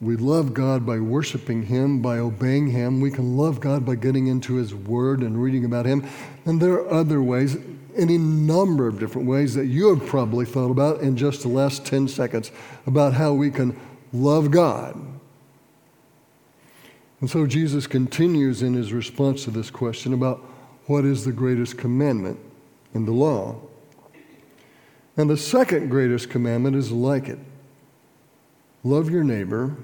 We 0.00 0.16
love 0.16 0.54
God 0.54 0.86
by 0.86 1.00
worshiping 1.00 1.64
Him, 1.64 2.00
by 2.00 2.16
obeying 2.16 2.68
Him. 2.68 3.02
We 3.02 3.10
can 3.10 3.36
love 3.36 3.60
God 3.60 3.84
by 3.84 3.96
getting 3.96 4.26
into 4.26 4.54
His 4.54 4.74
Word 4.74 5.20
and 5.20 5.42
reading 5.42 5.66
about 5.66 5.84
Him. 5.84 6.08
And 6.46 6.62
there 6.62 6.72
are 6.72 6.90
other 6.90 7.20
ways. 7.20 7.58
any 7.94 8.16
number 8.16 8.88
of 8.88 8.98
different 8.98 9.28
ways 9.28 9.54
that 9.54 9.66
you 9.66 9.94
have 9.94 10.08
probably 10.08 10.46
thought 10.46 10.70
about 10.70 11.00
in 11.00 11.14
just 11.14 11.42
the 11.42 11.48
last 11.48 11.84
10 11.84 12.08
seconds 12.08 12.50
about 12.86 13.12
how 13.12 13.34
we 13.34 13.50
can 13.50 13.78
love 14.14 14.50
God. 14.50 15.13
And 17.24 17.30
so 17.30 17.46
Jesus 17.46 17.86
continues 17.86 18.60
in 18.60 18.74
his 18.74 18.92
response 18.92 19.44
to 19.44 19.50
this 19.50 19.70
question 19.70 20.12
about 20.12 20.44
what 20.84 21.06
is 21.06 21.24
the 21.24 21.32
greatest 21.32 21.78
commandment 21.78 22.38
in 22.92 23.06
the 23.06 23.12
law. 23.12 23.58
And 25.16 25.30
the 25.30 25.36
second 25.38 25.88
greatest 25.88 26.28
commandment 26.28 26.76
is 26.76 26.92
like 26.92 27.30
it 27.30 27.38
love 28.82 29.08
your 29.08 29.24
neighbor 29.24 29.74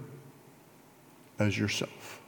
as 1.38 1.58
yourself. 1.58 2.20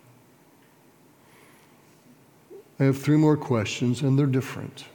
I 2.81 2.85
have 2.85 2.97
three 2.97 3.19
more 3.19 3.37
questions, 3.37 4.01
and 4.01 4.19
they're 4.19 4.25
different. 4.25 4.87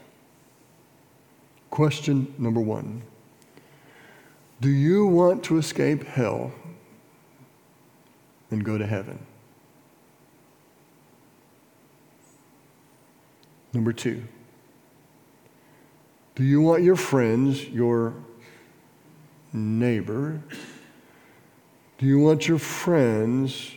Question 1.70 2.34
number 2.40 2.60
one 2.60 3.04
Do 4.62 4.70
you 4.70 5.06
want 5.06 5.44
to 5.44 5.60
escape 5.60 6.04
hell 6.06 6.52
and 8.50 8.66
go 8.66 8.80
to 8.80 8.88
heaven? 8.88 9.20
Number 13.74 13.94
two, 13.94 14.24
do 16.36 16.44
you 16.44 16.62
want 16.62 16.84
your 16.84 16.96
friends, 16.96 17.68
your 17.68 18.14
neighbor, 19.54 20.42
do 21.98 22.06
you 22.06 22.20
want 22.20 22.48
your 22.48 22.60
friends, 22.60 23.74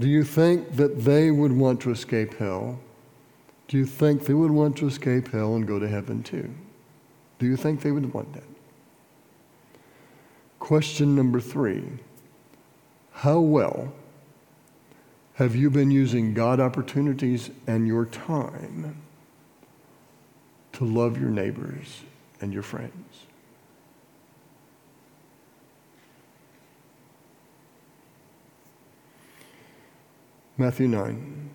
do 0.00 0.08
you 0.08 0.24
think 0.24 0.76
that 0.76 1.04
they 1.04 1.30
would 1.30 1.52
want 1.52 1.80
to 1.82 1.90
escape 1.90 2.34
hell? 2.38 2.78
Do 3.68 3.78
you 3.78 3.86
think 3.86 4.24
they 4.24 4.34
would 4.34 4.50
want 4.50 4.76
to 4.78 4.86
escape 4.86 5.32
hell 5.32 5.56
and 5.56 5.66
go 5.66 5.78
to 5.78 5.88
heaven 5.88 6.22
too? 6.22 6.54
Do 7.38 7.46
you 7.46 7.56
think 7.56 7.82
they 7.82 7.90
would 7.90 8.12
want 8.12 8.32
that? 8.34 8.44
Question 10.58 11.14
number 11.14 11.40
three 11.40 11.84
How 13.12 13.40
well 13.40 13.92
have 15.36 15.54
you 15.54 15.68
been 15.68 15.90
using 15.90 16.32
God 16.32 16.60
opportunities 16.60 17.50
and 17.66 17.86
your 17.86 18.06
time 18.06 19.02
to 20.72 20.84
love 20.84 21.20
your 21.20 21.28
neighbors 21.28 22.00
and 22.40 22.54
your 22.54 22.62
friends? 22.62 23.26
Matthew 30.56 30.88
9, 30.88 31.50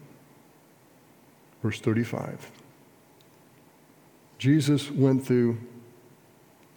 verse 1.63 1.79
35. 1.79 2.51
Jesus 4.37 4.91
went 4.91 5.25
through 5.25 5.57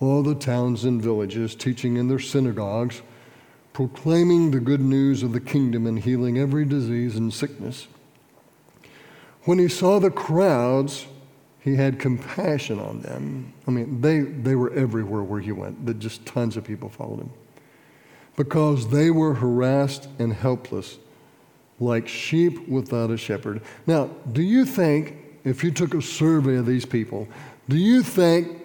all 0.00 0.22
the 0.22 0.34
towns 0.34 0.84
and 0.84 1.02
villages, 1.02 1.54
teaching 1.54 1.98
in 1.98 2.08
their 2.08 2.18
synagogues, 2.18 3.02
proclaiming 3.74 4.52
the 4.52 4.60
good 4.60 4.80
news 4.80 5.22
of 5.22 5.32
the 5.32 5.40
kingdom 5.40 5.87
and 5.87 5.98
healing 5.98 6.38
every 6.38 6.64
disease 6.64 7.16
and 7.16 7.34
sickness. 7.34 7.88
When 9.42 9.58
he 9.58 9.68
saw 9.68 9.98
the 9.98 10.12
crowds, 10.12 11.06
he 11.58 11.74
had 11.74 11.98
compassion 11.98 12.78
on 12.78 13.00
them. 13.00 13.52
I 13.66 13.72
mean, 13.72 14.00
they, 14.00 14.20
they 14.20 14.54
were 14.54 14.72
everywhere 14.72 15.22
where 15.22 15.40
he 15.40 15.50
went, 15.50 15.84
that 15.87 15.98
just 15.98 16.24
tons 16.24 16.56
of 16.56 16.64
people 16.64 16.88
followed 16.88 17.20
him. 17.20 17.30
Because 18.37 18.90
they 18.90 19.10
were 19.10 19.34
harassed 19.34 20.08
and 20.18 20.32
helpless, 20.32 20.98
like 21.80 22.06
sheep 22.06 22.68
without 22.68 23.10
a 23.10 23.16
shepherd. 23.16 23.60
Now, 23.88 24.06
do 24.32 24.42
you 24.42 24.64
think, 24.64 25.16
if 25.42 25.64
you 25.64 25.72
took 25.72 25.94
a 25.94 26.02
survey 26.02 26.56
of 26.56 26.66
these 26.66 26.87
people, 26.87 27.26
do 27.68 27.76
you 27.76 28.04
think 28.04 28.63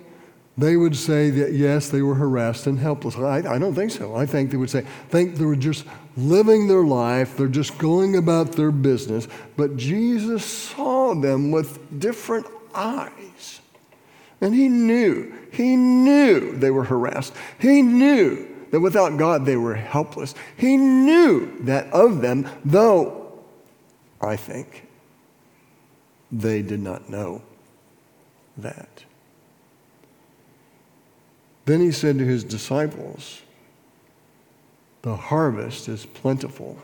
they 0.59 0.75
would 0.75 0.95
say 0.95 1.29
that 1.29 1.53
yes, 1.53 1.89
they 1.89 2.01
were 2.01 2.15
harassed 2.15 2.67
and 2.67 2.77
helpless. 2.77 3.15
I, 3.15 3.37
I, 3.37 3.57
don't 3.57 3.73
think 3.73 3.91
so. 3.91 4.15
I 4.15 4.25
think 4.25 4.51
they 4.51 4.57
would 4.57 4.69
say, 4.69 4.81
think 5.09 5.35
they 5.35 5.45
were 5.45 5.55
just 5.55 5.85
living 6.17 6.67
their 6.67 6.83
life, 6.83 7.37
they're 7.37 7.47
just 7.47 7.77
going 7.77 8.17
about 8.17 8.51
their 8.53 8.71
business. 8.71 9.27
But 9.55 9.77
Jesus 9.77 10.43
saw 10.43 11.15
them 11.15 11.51
with 11.51 11.99
different 11.99 12.45
eyes. 12.75 13.61
And 14.41 14.53
he 14.53 14.67
knew, 14.67 15.33
he 15.51 15.77
knew 15.77 16.57
they 16.57 16.71
were 16.71 16.83
harassed. 16.83 17.33
He 17.57 17.81
knew 17.81 18.47
that 18.71 18.81
without 18.81 19.17
God 19.17 19.45
they 19.45 19.57
were 19.57 19.75
helpless. 19.75 20.35
He 20.57 20.75
knew 20.75 21.57
that 21.61 21.91
of 21.93 22.21
them, 22.21 22.49
though 22.65 23.39
I 24.21 24.35
think 24.35 24.87
they 26.31 26.61
did 26.61 26.81
not 26.81 27.09
know 27.09 27.43
that. 28.57 29.05
Then 31.69 31.81
he 31.81 31.91
said 31.91 32.17
to 32.17 32.25
his 32.25 32.43
disciples, 32.43 33.43
The 35.03 35.15
harvest 35.15 35.87
is 35.87 36.03
plentiful, 36.03 36.81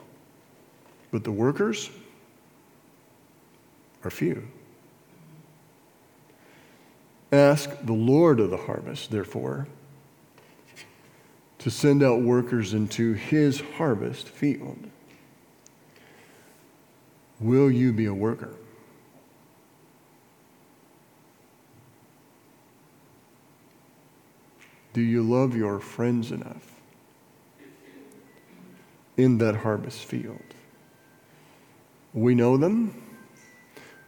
but 1.09 1.23
the 1.23 1.31
workers 1.31 1.89
are 4.03 4.11
few. 4.11 4.47
Ask 7.31 7.71
the 7.81 7.93
Lord 7.93 8.39
of 8.39 8.51
the 8.51 8.57
harvest, 8.57 9.09
therefore, 9.09 9.65
to 11.57 11.71
send 11.71 12.03
out 12.03 12.21
workers 12.21 12.75
into 12.75 13.13
his 13.13 13.61
harvest 13.77 14.29
field. 14.29 14.77
Will 17.39 17.71
you 17.71 17.91
be 17.91 18.05
a 18.05 18.13
worker? 18.13 18.53
Do 24.95 25.01
you 25.01 25.23
love 25.23 25.57
your 25.57 25.81
friends 25.81 26.31
enough 26.31 26.71
in 29.17 29.39
that 29.39 29.57
harvest 29.57 30.05
field? 30.05 30.39
We 32.13 32.33
know 32.33 32.55
them, 32.55 33.03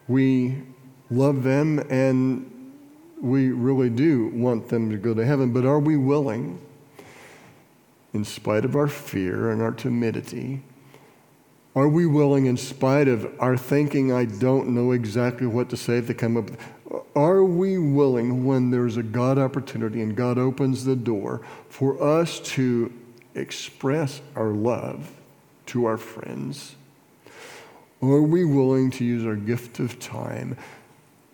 we 0.08 0.63
love 1.12 1.43
them, 1.43 1.80
and 1.89 2.71
we 3.19 3.52
really 3.52 3.89
do 3.89 4.28
want 4.28 4.69
them 4.69 4.89
to 4.89 4.95
go 4.95 5.13
to 5.13 5.26
heaven, 5.26 5.52
but 5.52 5.65
are 5.65 5.80
we 5.80 5.97
willing, 5.97 6.62
in 8.13 8.23
spite 8.23 8.63
of 8.63 8.73
our 8.73 8.88
fear 8.88 9.52
and 9.52 9.62
our 9.62 9.73
timidity, 9.73 10.63
are 11.76 11.89
we 11.89 12.06
willing, 12.06 12.45
in 12.45 12.56
spite 12.56 13.10
of 13.10 13.30
our 13.41 13.58
thinking, 13.58 14.13
I 14.13 14.23
don't 14.23 14.69
know 14.69 14.93
exactly 14.93 15.47
what 15.47 15.69
to 15.71 15.76
say 15.76 15.97
if 15.97 16.08
they 16.08 16.13
come 16.13 16.38
up, 16.38 16.50
are 17.15 17.43
we 17.43 17.78
willing, 17.78 18.45
when 18.45 18.71
there's 18.71 18.97
a 18.97 19.04
God 19.04 19.38
opportunity 19.38 20.02
and 20.02 20.15
God 20.15 20.38
opens 20.38 20.86
the 20.86 20.95
door, 20.95 21.41
for 21.69 22.02
us 22.02 22.39
to 22.39 22.93
express 23.36 24.21
our 24.36 24.50
love 24.50 25.12
to 25.67 25.86
our 25.86 25.97
friends? 25.97 26.76
Are 28.02 28.21
we 28.21 28.45
willing 28.45 28.91
to 28.91 29.04
use 29.04 29.26
our 29.26 29.36
gift 29.36 29.80
of 29.80 30.00
time 30.00 30.56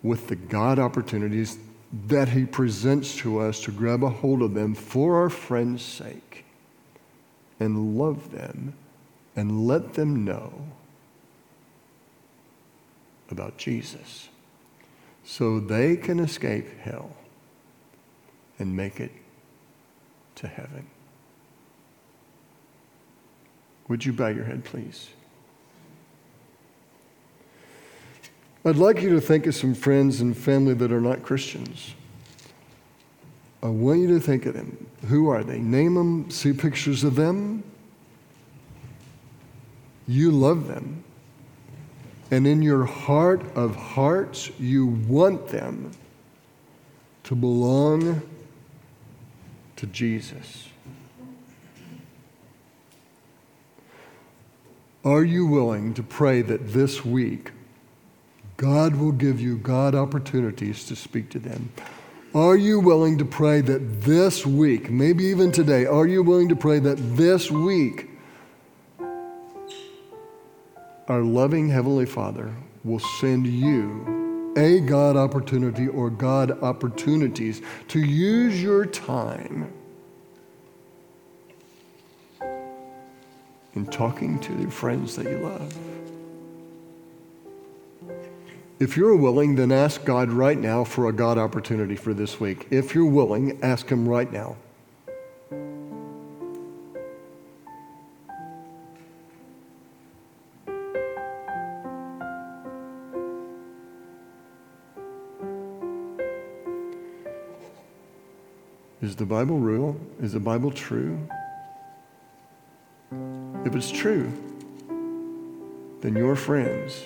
with 0.02 0.28
the 0.28 0.36
God 0.36 0.78
opportunities 0.78 1.58
that 2.08 2.28
He 2.30 2.44
presents 2.44 3.16
to 3.18 3.38
us 3.38 3.60
to 3.62 3.70
grab 3.70 4.02
a 4.02 4.08
hold 4.08 4.42
of 4.42 4.54
them 4.54 4.74
for 4.74 5.20
our 5.20 5.30
friends' 5.30 5.82
sake 5.82 6.44
and 7.60 7.96
love 7.96 8.32
them 8.32 8.74
and 9.36 9.66
let 9.66 9.94
them 9.94 10.24
know 10.24 10.52
about 13.30 13.56
Jesus? 13.56 14.28
So 15.24 15.58
they 15.58 15.96
can 15.96 16.20
escape 16.20 16.66
hell 16.80 17.16
and 18.58 18.76
make 18.76 19.00
it 19.00 19.10
to 20.36 20.46
heaven. 20.46 20.86
Would 23.88 24.04
you 24.04 24.12
bow 24.12 24.28
your 24.28 24.44
head, 24.44 24.64
please? 24.64 25.08
I'd 28.66 28.76
like 28.76 29.02
you 29.02 29.10
to 29.10 29.20
think 29.20 29.46
of 29.46 29.54
some 29.54 29.74
friends 29.74 30.20
and 30.20 30.36
family 30.36 30.72
that 30.74 30.90
are 30.90 31.00
not 31.00 31.22
Christians. 31.22 31.94
I 33.62 33.68
want 33.68 34.00
you 34.00 34.08
to 34.08 34.20
think 34.20 34.46
of 34.46 34.54
them. 34.54 34.86
Who 35.08 35.28
are 35.28 35.44
they? 35.44 35.58
Name 35.58 35.94
them, 35.94 36.30
see 36.30 36.52
pictures 36.52 37.04
of 37.04 37.14
them. 37.14 37.62
You 40.06 40.30
love 40.30 40.66
them. 40.66 41.04
And 42.34 42.48
in 42.48 42.62
your 42.62 42.84
heart 42.84 43.44
of 43.54 43.76
hearts, 43.76 44.50
you 44.58 44.86
want 44.86 45.46
them 45.50 45.92
to 47.22 47.36
belong 47.36 48.22
to 49.76 49.86
Jesus. 49.86 50.68
Are 55.04 55.22
you 55.22 55.46
willing 55.46 55.94
to 55.94 56.02
pray 56.02 56.42
that 56.42 56.72
this 56.72 57.04
week 57.04 57.52
God 58.56 58.96
will 58.96 59.12
give 59.12 59.40
you 59.40 59.56
God 59.56 59.94
opportunities 59.94 60.84
to 60.86 60.96
speak 60.96 61.30
to 61.30 61.38
them? 61.38 61.70
Are 62.34 62.56
you 62.56 62.80
willing 62.80 63.16
to 63.18 63.24
pray 63.24 63.60
that 63.60 64.00
this 64.00 64.44
week, 64.44 64.90
maybe 64.90 65.22
even 65.26 65.52
today, 65.52 65.86
are 65.86 66.08
you 66.08 66.24
willing 66.24 66.48
to 66.48 66.56
pray 66.56 66.80
that 66.80 66.96
this 67.16 67.48
week 67.48 68.08
our 71.08 71.22
loving 71.22 71.68
Heavenly 71.68 72.06
Father 72.06 72.54
will 72.82 72.98
send 72.98 73.46
you 73.46 74.52
a 74.56 74.80
God 74.80 75.16
opportunity 75.16 75.88
or 75.88 76.10
God 76.10 76.62
opportunities 76.62 77.60
to 77.88 78.00
use 78.00 78.62
your 78.62 78.86
time 78.86 79.72
in 83.74 83.86
talking 83.86 84.38
to 84.38 84.56
your 84.58 84.70
friends 84.70 85.16
that 85.16 85.24
you 85.24 85.38
love. 85.38 85.76
If 88.80 88.96
you're 88.96 89.16
willing, 89.16 89.54
then 89.54 89.72
ask 89.72 90.04
God 90.04 90.30
right 90.30 90.58
now 90.58 90.84
for 90.84 91.08
a 91.08 91.12
God 91.12 91.38
opportunity 91.38 91.96
for 91.96 92.12
this 92.12 92.40
week. 92.40 92.66
If 92.70 92.94
you're 92.94 93.04
willing, 93.04 93.58
ask 93.62 93.88
Him 93.88 94.08
right 94.08 94.30
now. 94.32 94.56
Is 109.14 109.18
the 109.18 109.26
Bible 109.26 109.58
real? 109.60 109.96
Is 110.20 110.32
the 110.32 110.40
Bible 110.40 110.72
true? 110.72 111.16
If 113.64 113.76
it's 113.76 113.92
true, 113.92 114.32
then 116.00 116.16
your 116.16 116.34
friends 116.34 117.04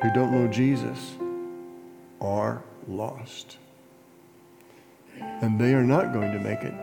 who 0.00 0.14
don't 0.14 0.30
know 0.30 0.46
Jesus 0.46 1.16
are 2.20 2.62
lost. 2.86 3.58
And 5.18 5.60
they 5.60 5.74
are 5.74 5.82
not 5.82 6.12
going 6.12 6.30
to 6.30 6.38
make 6.38 6.60
it 6.60 6.74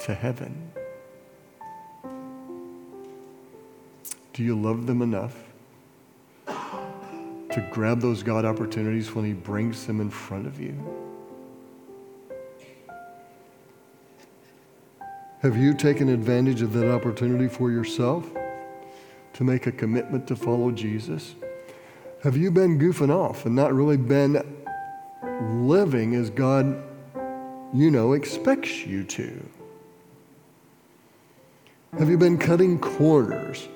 to 0.00 0.12
heaven. 0.12 0.70
Do 4.34 4.42
you 4.42 4.54
love 4.54 4.86
them 4.86 5.00
enough 5.00 5.34
to 6.46 7.68
grab 7.70 8.02
those 8.02 8.22
God 8.22 8.44
opportunities 8.44 9.14
when 9.14 9.24
He 9.24 9.32
brings 9.32 9.86
them 9.86 10.02
in 10.02 10.10
front 10.10 10.46
of 10.46 10.60
you? 10.60 11.05
Have 15.42 15.56
you 15.56 15.74
taken 15.74 16.08
advantage 16.08 16.62
of 16.62 16.72
that 16.72 16.90
opportunity 16.90 17.46
for 17.46 17.70
yourself 17.70 18.26
to 19.34 19.44
make 19.44 19.66
a 19.66 19.72
commitment 19.72 20.26
to 20.28 20.36
follow 20.36 20.70
Jesus? 20.70 21.34
Have 22.22 22.38
you 22.38 22.50
been 22.50 22.78
goofing 22.78 23.10
off 23.10 23.44
and 23.44 23.54
not 23.54 23.74
really 23.74 23.98
been 23.98 24.42
living 25.40 26.14
as 26.14 26.30
God, 26.30 26.82
you 27.74 27.90
know, 27.90 28.14
expects 28.14 28.86
you 28.86 29.04
to? 29.04 29.46
Have 31.98 32.08
you 32.08 32.16
been 32.16 32.38
cutting 32.38 32.78
corners? 32.78 33.68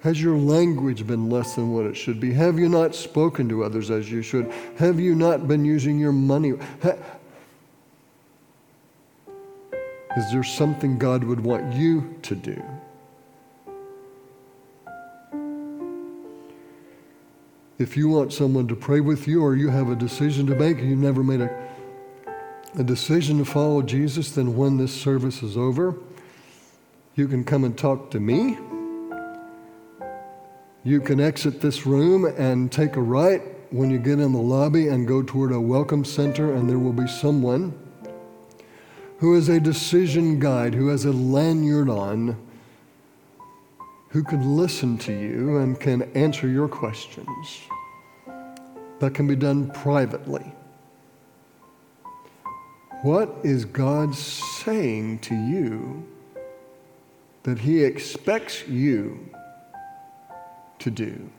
Has 0.00 0.20
your 0.20 0.36
language 0.36 1.06
been 1.06 1.30
less 1.30 1.54
than 1.54 1.72
what 1.72 1.86
it 1.86 1.94
should 1.96 2.20
be? 2.20 2.32
Have 2.32 2.58
you 2.58 2.68
not 2.68 2.94
spoken 2.94 3.48
to 3.48 3.62
others 3.62 3.90
as 3.90 4.10
you 4.10 4.20
should? 4.20 4.52
Have 4.78 4.98
you 4.98 5.14
not 5.14 5.46
been 5.46 5.64
using 5.64 5.98
your 5.98 6.12
money? 6.12 6.54
Is 10.16 10.32
there 10.32 10.42
something 10.42 10.98
God 10.98 11.22
would 11.24 11.40
want 11.40 11.74
you 11.74 12.18
to 12.22 12.34
do? 12.34 12.62
If 17.78 17.94
you 17.94 18.08
want 18.08 18.32
someone 18.32 18.66
to 18.68 18.74
pray 18.74 19.00
with 19.00 19.28
you 19.28 19.42
or 19.42 19.54
you 19.54 19.68
have 19.68 19.90
a 19.90 19.94
decision 19.94 20.46
to 20.46 20.54
make 20.54 20.78
and 20.78 20.88
you've 20.88 20.98
never 20.98 21.22
made 21.22 21.42
a, 21.42 21.68
a 22.78 22.82
decision 22.82 23.36
to 23.38 23.44
follow 23.44 23.82
Jesus, 23.82 24.30
then 24.30 24.56
when 24.56 24.78
this 24.78 24.94
service 24.94 25.42
is 25.42 25.58
over, 25.58 25.94
you 27.14 27.28
can 27.28 27.44
come 27.44 27.64
and 27.64 27.76
talk 27.76 28.10
to 28.12 28.20
me. 28.20 28.56
You 30.84 31.02
can 31.02 31.20
exit 31.20 31.60
this 31.60 31.84
room 31.84 32.24
and 32.24 32.72
take 32.72 32.96
a 32.96 33.02
right 33.02 33.42
when 33.70 33.90
you 33.90 33.98
get 33.98 34.20
in 34.20 34.32
the 34.32 34.38
lobby 34.38 34.88
and 34.88 35.06
go 35.06 35.22
toward 35.22 35.52
a 35.52 35.60
welcome 35.60 36.04
center, 36.04 36.54
and 36.54 36.70
there 36.70 36.78
will 36.78 36.92
be 36.92 37.06
someone 37.06 37.78
who 39.18 39.34
is 39.34 39.48
a 39.48 39.58
decision 39.58 40.38
guide, 40.38 40.74
who 40.74 40.88
has 40.88 41.04
a 41.04 41.12
lanyard 41.12 41.88
on, 41.88 42.36
who 44.08 44.22
can 44.22 44.56
listen 44.56 44.96
to 44.98 45.12
you 45.12 45.58
and 45.58 45.78
can 45.80 46.02
answer 46.14 46.48
your 46.48 46.68
questions. 46.68 47.60
That 48.98 49.14
can 49.14 49.26
be 49.26 49.36
done 49.36 49.70
privately. 49.70 50.52
What 53.02 53.36
is 53.42 53.64
God 53.64 54.14
saying 54.14 55.18
to 55.20 55.34
you 55.34 56.06
that 57.42 57.58
He 57.58 57.84
expects 57.84 58.66
you 58.66 59.28
to 60.78 60.90
do? 60.90 61.30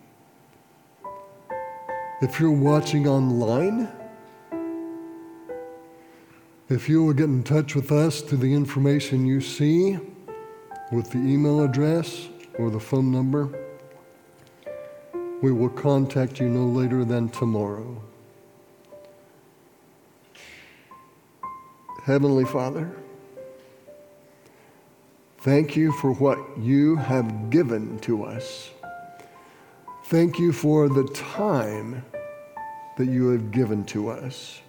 If 2.21 2.39
you're 2.39 2.51
watching 2.51 3.07
online, 3.07 3.89
if 6.69 6.89
you 6.89 7.01
will 7.01 7.13
get 7.13 7.25
in 7.25 7.43
touch 7.43 7.75
with 7.75 7.93
us 7.93 8.19
through 8.21 8.39
the 8.39 8.53
information 8.53 9.25
you 9.25 9.39
see 9.39 9.97
with 10.91 11.09
the 11.11 11.17
email 11.17 11.63
address 11.63 12.27
or 12.59 12.69
the 12.69 12.79
phone 12.79 13.09
number, 13.09 13.57
we 15.41 15.51
will 15.51 15.69
contact 15.69 16.41
you 16.41 16.49
no 16.49 16.65
later 16.65 17.05
than 17.05 17.29
tomorrow. 17.29 18.01
Heavenly 22.03 22.45
Father, 22.45 22.91
thank 25.39 25.75
you 25.75 25.93
for 25.93 26.11
what 26.13 26.37
you 26.57 26.97
have 26.97 27.49
given 27.49 27.97
to 27.99 28.23
us. 28.23 28.71
Thank 30.05 30.37
you 30.37 30.51
for 30.51 30.89
the 30.89 31.05
time 31.13 32.03
that 32.97 33.05
you 33.05 33.29
have 33.29 33.51
given 33.51 33.85
to 33.85 34.09
us 34.09 34.61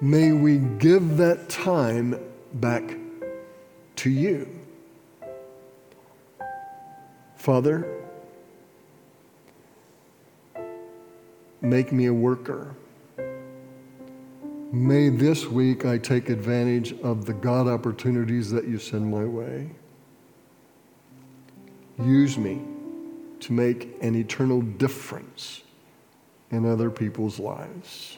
may 0.00 0.32
we 0.32 0.58
give 0.58 1.16
that 1.16 1.48
time 1.48 2.18
back 2.54 2.96
to 3.96 4.10
you. 4.10 4.48
Father, 7.36 7.86
make 11.60 11.92
me 11.92 12.06
a 12.06 12.14
worker. 12.14 12.74
May 14.70 15.08
this 15.08 15.46
week 15.46 15.86
I 15.86 15.96
take 15.96 16.28
advantage 16.28 16.92
of 17.00 17.24
the 17.24 17.32
God 17.32 17.66
opportunities 17.66 18.50
that 18.50 18.68
you 18.68 18.78
send 18.78 19.10
my 19.10 19.24
way. 19.24 19.70
Use 21.98 22.36
me 22.36 22.60
to 23.40 23.52
make 23.52 23.96
an 24.02 24.14
eternal 24.14 24.60
difference 24.60 25.62
in 26.50 26.70
other 26.70 26.90
people's 26.90 27.38
lives. 27.38 28.17